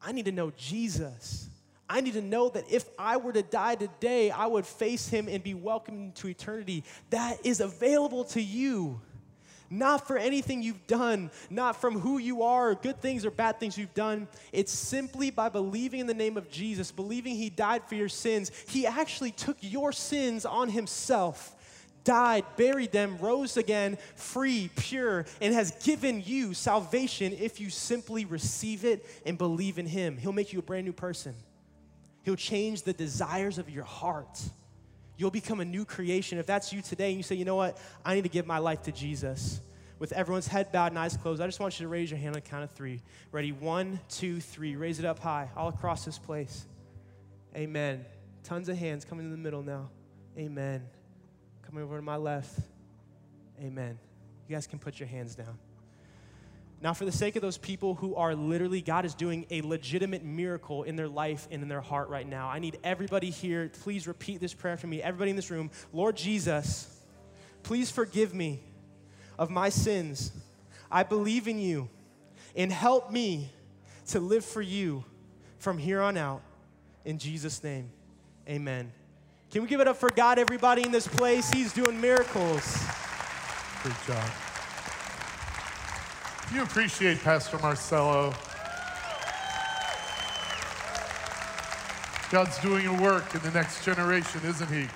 I 0.02 0.11
need 0.11 0.24
to 0.24 0.33
know 0.33 0.50
Jesus. 0.57 1.48
I 1.94 2.00
need 2.00 2.14
to 2.14 2.22
know 2.22 2.48
that 2.48 2.64
if 2.72 2.87
I 2.98 3.18
were 3.18 3.33
to 3.33 3.44
die 3.44 3.76
today, 3.76 4.33
I 4.33 4.46
would 4.46 4.66
face 4.66 5.09
him 5.09 5.28
and 5.28 5.44
be 5.44 5.54
welcomed 5.54 6.16
to 6.16 6.26
eternity. 6.26 6.83
That 7.11 7.46
is 7.46 7.61
available 7.61 8.24
to 8.24 8.42
you. 8.42 9.00
Not 9.70 10.09
for 10.09 10.18
anything 10.18 10.61
you've 10.61 10.88
done, 10.88 11.30
not 11.50 11.80
from 11.80 12.00
who 12.00 12.18
you 12.18 12.42
are, 12.42 12.74
good 12.74 13.00
things 13.00 13.24
or 13.24 13.30
bad 13.30 13.61
things 13.61 13.78
you've 13.78 13.94
done. 13.94 14.26
It's 14.50 14.72
simply 14.72 15.30
by 15.30 15.48
believing 15.48 16.00
in 16.00 16.09
the 16.09 16.14
name 16.14 16.37
of 16.37 16.50
Jesus, 16.50 16.90
believing 16.90 17.37
he 17.37 17.48
died 17.48 17.85
for 17.88 17.94
your 17.94 18.09
sins. 18.09 18.50
He 18.66 18.88
actually 18.88 19.30
took 19.30 19.57
your 19.61 19.92
sins 19.92 20.44
on 20.44 20.70
himself 20.70 21.54
died, 22.02 22.44
buried 22.59 22.92
them, 22.92 23.16
rose 23.18 23.57
again, 23.57 23.96
free, 24.14 24.68
pure, 24.76 25.24
and 25.40 25.54
has 25.54 25.70
given 25.83 26.22
you 26.22 26.52
salvation 26.52 27.33
if 27.33 27.61
you 27.61 27.70
simply 27.70 28.26
receive 28.26 28.85
it 28.85 29.07
and 29.24 29.38
believe 29.38 29.78
in 29.78 29.87
Him. 29.87 30.18
He'll 30.18 30.33
make 30.33 30.52
you 30.52 30.59
a 30.59 30.62
brand 30.62 30.85
new 30.85 30.92
person. 30.92 31.35
He'll 32.24 32.37
change 32.37 32.82
the 32.82 32.92
desires 32.92 33.58
of 33.58 33.70
your 33.70 33.84
heart. 33.84 34.40
You'll 35.16 35.30
become 35.30 35.60
a 35.60 35.64
new 35.64 35.84
creation. 35.84 36.38
If 36.38 36.46
that's 36.46 36.72
you 36.72 36.82
today 36.82 37.08
and 37.08 37.16
you 37.16 37.22
say, 37.22 37.37
you 37.37 37.44
know 37.44 37.54
what, 37.54 37.78
I 38.04 38.14
need 38.14 38.22
to 38.22 38.28
give 38.28 38.46
my 38.46 38.58
life 38.58 38.82
to 38.82 38.92
Jesus. 38.92 39.60
With 39.98 40.12
everyone's 40.12 40.48
head 40.48 40.72
bowed 40.72 40.92
and 40.92 40.98
eyes 40.98 41.16
closed, 41.16 41.40
I 41.40 41.46
just 41.46 41.60
want 41.60 41.78
you 41.78 41.84
to 41.84 41.88
raise 41.88 42.10
your 42.10 42.18
hand 42.18 42.34
on 42.34 42.42
the 42.42 42.48
count 42.48 42.64
of 42.64 42.72
three. 42.72 43.00
Ready? 43.30 43.52
One, 43.52 44.00
two, 44.08 44.40
three. 44.40 44.74
Raise 44.74 44.98
it 44.98 45.04
up 45.04 45.20
high, 45.20 45.50
all 45.56 45.68
across 45.68 46.04
this 46.04 46.18
place. 46.18 46.66
Amen. 47.54 48.04
Tons 48.42 48.68
of 48.68 48.76
hands 48.76 49.04
coming 49.04 49.26
in 49.26 49.30
the 49.30 49.38
middle 49.38 49.62
now. 49.62 49.90
Amen. 50.37 50.82
Coming 51.62 51.84
over 51.84 51.96
to 51.96 52.02
my 52.02 52.16
left. 52.16 52.58
Amen. 53.60 53.98
You 54.48 54.56
guys 54.56 54.66
can 54.66 54.78
put 54.78 54.98
your 54.98 55.08
hands 55.08 55.34
down. 55.34 55.58
Now, 56.84 56.92
for 56.92 57.06
the 57.06 57.12
sake 57.12 57.34
of 57.34 57.40
those 57.40 57.56
people 57.56 57.94
who 57.94 58.14
are 58.14 58.34
literally, 58.34 58.82
God 58.82 59.06
is 59.06 59.14
doing 59.14 59.46
a 59.48 59.62
legitimate 59.62 60.22
miracle 60.22 60.82
in 60.82 60.96
their 60.96 61.08
life 61.08 61.48
and 61.50 61.62
in 61.62 61.68
their 61.70 61.80
heart 61.80 62.10
right 62.10 62.28
now. 62.28 62.50
I 62.50 62.58
need 62.58 62.78
everybody 62.84 63.30
here, 63.30 63.70
please 63.82 64.06
repeat 64.06 64.38
this 64.38 64.52
prayer 64.52 64.76
for 64.76 64.86
me. 64.86 65.00
Everybody 65.00 65.30
in 65.30 65.36
this 65.36 65.50
room, 65.50 65.70
Lord 65.94 66.14
Jesus, 66.14 66.94
please 67.62 67.90
forgive 67.90 68.34
me 68.34 68.60
of 69.38 69.48
my 69.48 69.70
sins. 69.70 70.30
I 70.90 71.04
believe 71.04 71.48
in 71.48 71.58
you 71.58 71.88
and 72.54 72.70
help 72.70 73.10
me 73.10 73.50
to 74.08 74.20
live 74.20 74.44
for 74.44 74.60
you 74.60 75.06
from 75.60 75.78
here 75.78 76.02
on 76.02 76.18
out. 76.18 76.42
In 77.06 77.16
Jesus' 77.16 77.64
name, 77.64 77.90
amen. 78.46 78.92
Can 79.50 79.62
we 79.62 79.68
give 79.68 79.80
it 79.80 79.88
up 79.88 79.96
for 79.96 80.10
God, 80.10 80.38
everybody 80.38 80.82
in 80.82 80.92
this 80.92 81.08
place? 81.08 81.50
He's 81.50 81.72
doing 81.72 81.98
miracles. 81.98 82.78
Great 83.82 83.96
job. 84.06 84.43
You 86.55 86.63
appreciate 86.63 87.19
Pastor 87.19 87.59
Marcelo? 87.59 88.33
God's 92.31 92.57
doing 92.61 92.87
a 92.87 93.02
work 93.02 93.35
in 93.35 93.40
the 93.40 93.50
next 93.50 93.85
generation, 93.85 94.40
isn't 94.44 94.71
He? 94.71 94.87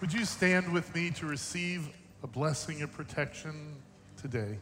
Would 0.00 0.12
you 0.12 0.24
stand 0.24 0.72
with 0.72 0.92
me 0.92 1.12
to 1.12 1.26
receive 1.26 1.88
a 2.24 2.26
blessing 2.26 2.82
of 2.82 2.90
protection 2.90 3.76
today? 4.20 4.58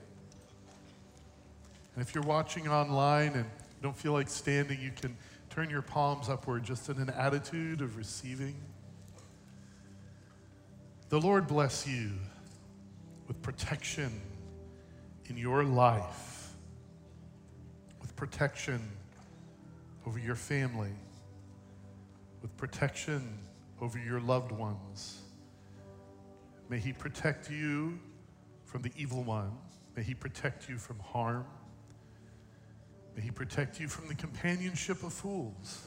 And 1.94 2.02
if 2.02 2.14
you're 2.14 2.24
watching 2.24 2.68
online 2.68 3.32
and 3.32 3.46
don't 3.80 3.96
feel 3.96 4.12
like 4.12 4.28
standing, 4.28 4.82
you 4.82 4.90
can 4.90 5.16
turn 5.48 5.70
your 5.70 5.80
palms 5.80 6.28
upward 6.28 6.62
just 6.62 6.90
in 6.90 6.98
an 6.98 7.08
attitude 7.08 7.80
of 7.80 7.96
receiving. 7.96 8.56
The 11.08 11.18
Lord 11.18 11.46
bless 11.46 11.86
you 11.86 12.10
with 13.28 13.40
protection 13.40 14.20
in 15.28 15.36
your 15.36 15.64
life 15.64 16.54
with 18.00 18.14
protection 18.16 18.80
over 20.06 20.18
your 20.18 20.34
family, 20.34 20.92
with 22.40 22.56
protection 22.56 23.38
over 23.80 23.98
your 23.98 24.20
loved 24.20 24.52
ones. 24.52 25.20
May 26.68 26.78
He 26.78 26.92
protect 26.92 27.50
you 27.50 27.98
from 28.64 28.82
the 28.82 28.92
evil 28.96 29.22
one. 29.22 29.52
May 29.96 30.02
He 30.02 30.14
protect 30.14 30.68
you 30.68 30.78
from 30.78 30.98
harm. 30.98 31.46
May 33.16 33.22
He 33.22 33.30
protect 33.30 33.78
you 33.78 33.88
from 33.88 34.08
the 34.08 34.14
companionship 34.14 35.02
of 35.02 35.12
fools. 35.12 35.86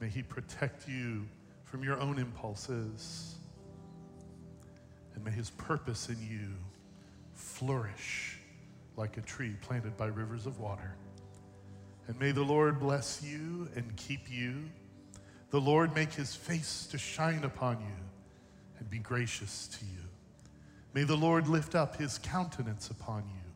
May 0.00 0.08
He 0.08 0.22
protect 0.22 0.88
you 0.88 1.26
from 1.64 1.82
your 1.82 1.98
own 1.98 2.18
impulses. 2.18 3.36
And 5.14 5.24
may 5.24 5.30
His 5.30 5.50
purpose 5.50 6.08
in 6.08 6.18
you 6.20 6.50
flourish 7.42 8.38
like 8.96 9.16
a 9.16 9.20
tree 9.20 9.54
planted 9.60 9.96
by 9.96 10.06
rivers 10.06 10.46
of 10.46 10.60
water. 10.60 10.94
And 12.06 12.18
may 12.18 12.30
the 12.30 12.42
Lord 12.42 12.78
bless 12.78 13.22
you 13.22 13.68
and 13.74 13.94
keep 13.96 14.30
you. 14.30 14.64
The 15.50 15.60
Lord 15.60 15.94
make 15.94 16.12
his 16.12 16.34
face 16.34 16.86
to 16.90 16.98
shine 16.98 17.44
upon 17.44 17.78
you 17.80 18.04
and 18.78 18.88
be 18.88 18.98
gracious 18.98 19.68
to 19.78 19.84
you. 19.84 20.02
May 20.94 21.04
the 21.04 21.16
Lord 21.16 21.48
lift 21.48 21.74
up 21.74 21.96
his 21.96 22.18
countenance 22.18 22.90
upon 22.90 23.24
you 23.26 23.52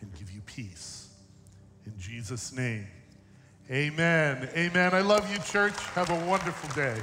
and 0.00 0.12
give 0.18 0.30
you 0.30 0.40
peace. 0.42 1.08
In 1.86 1.92
Jesus' 1.98 2.52
name, 2.52 2.86
amen. 3.70 4.48
Amen. 4.54 4.94
I 4.94 5.00
love 5.00 5.30
you, 5.32 5.38
church. 5.38 5.76
Have 5.94 6.10
a 6.10 6.26
wonderful 6.26 6.74
day. 6.74 7.00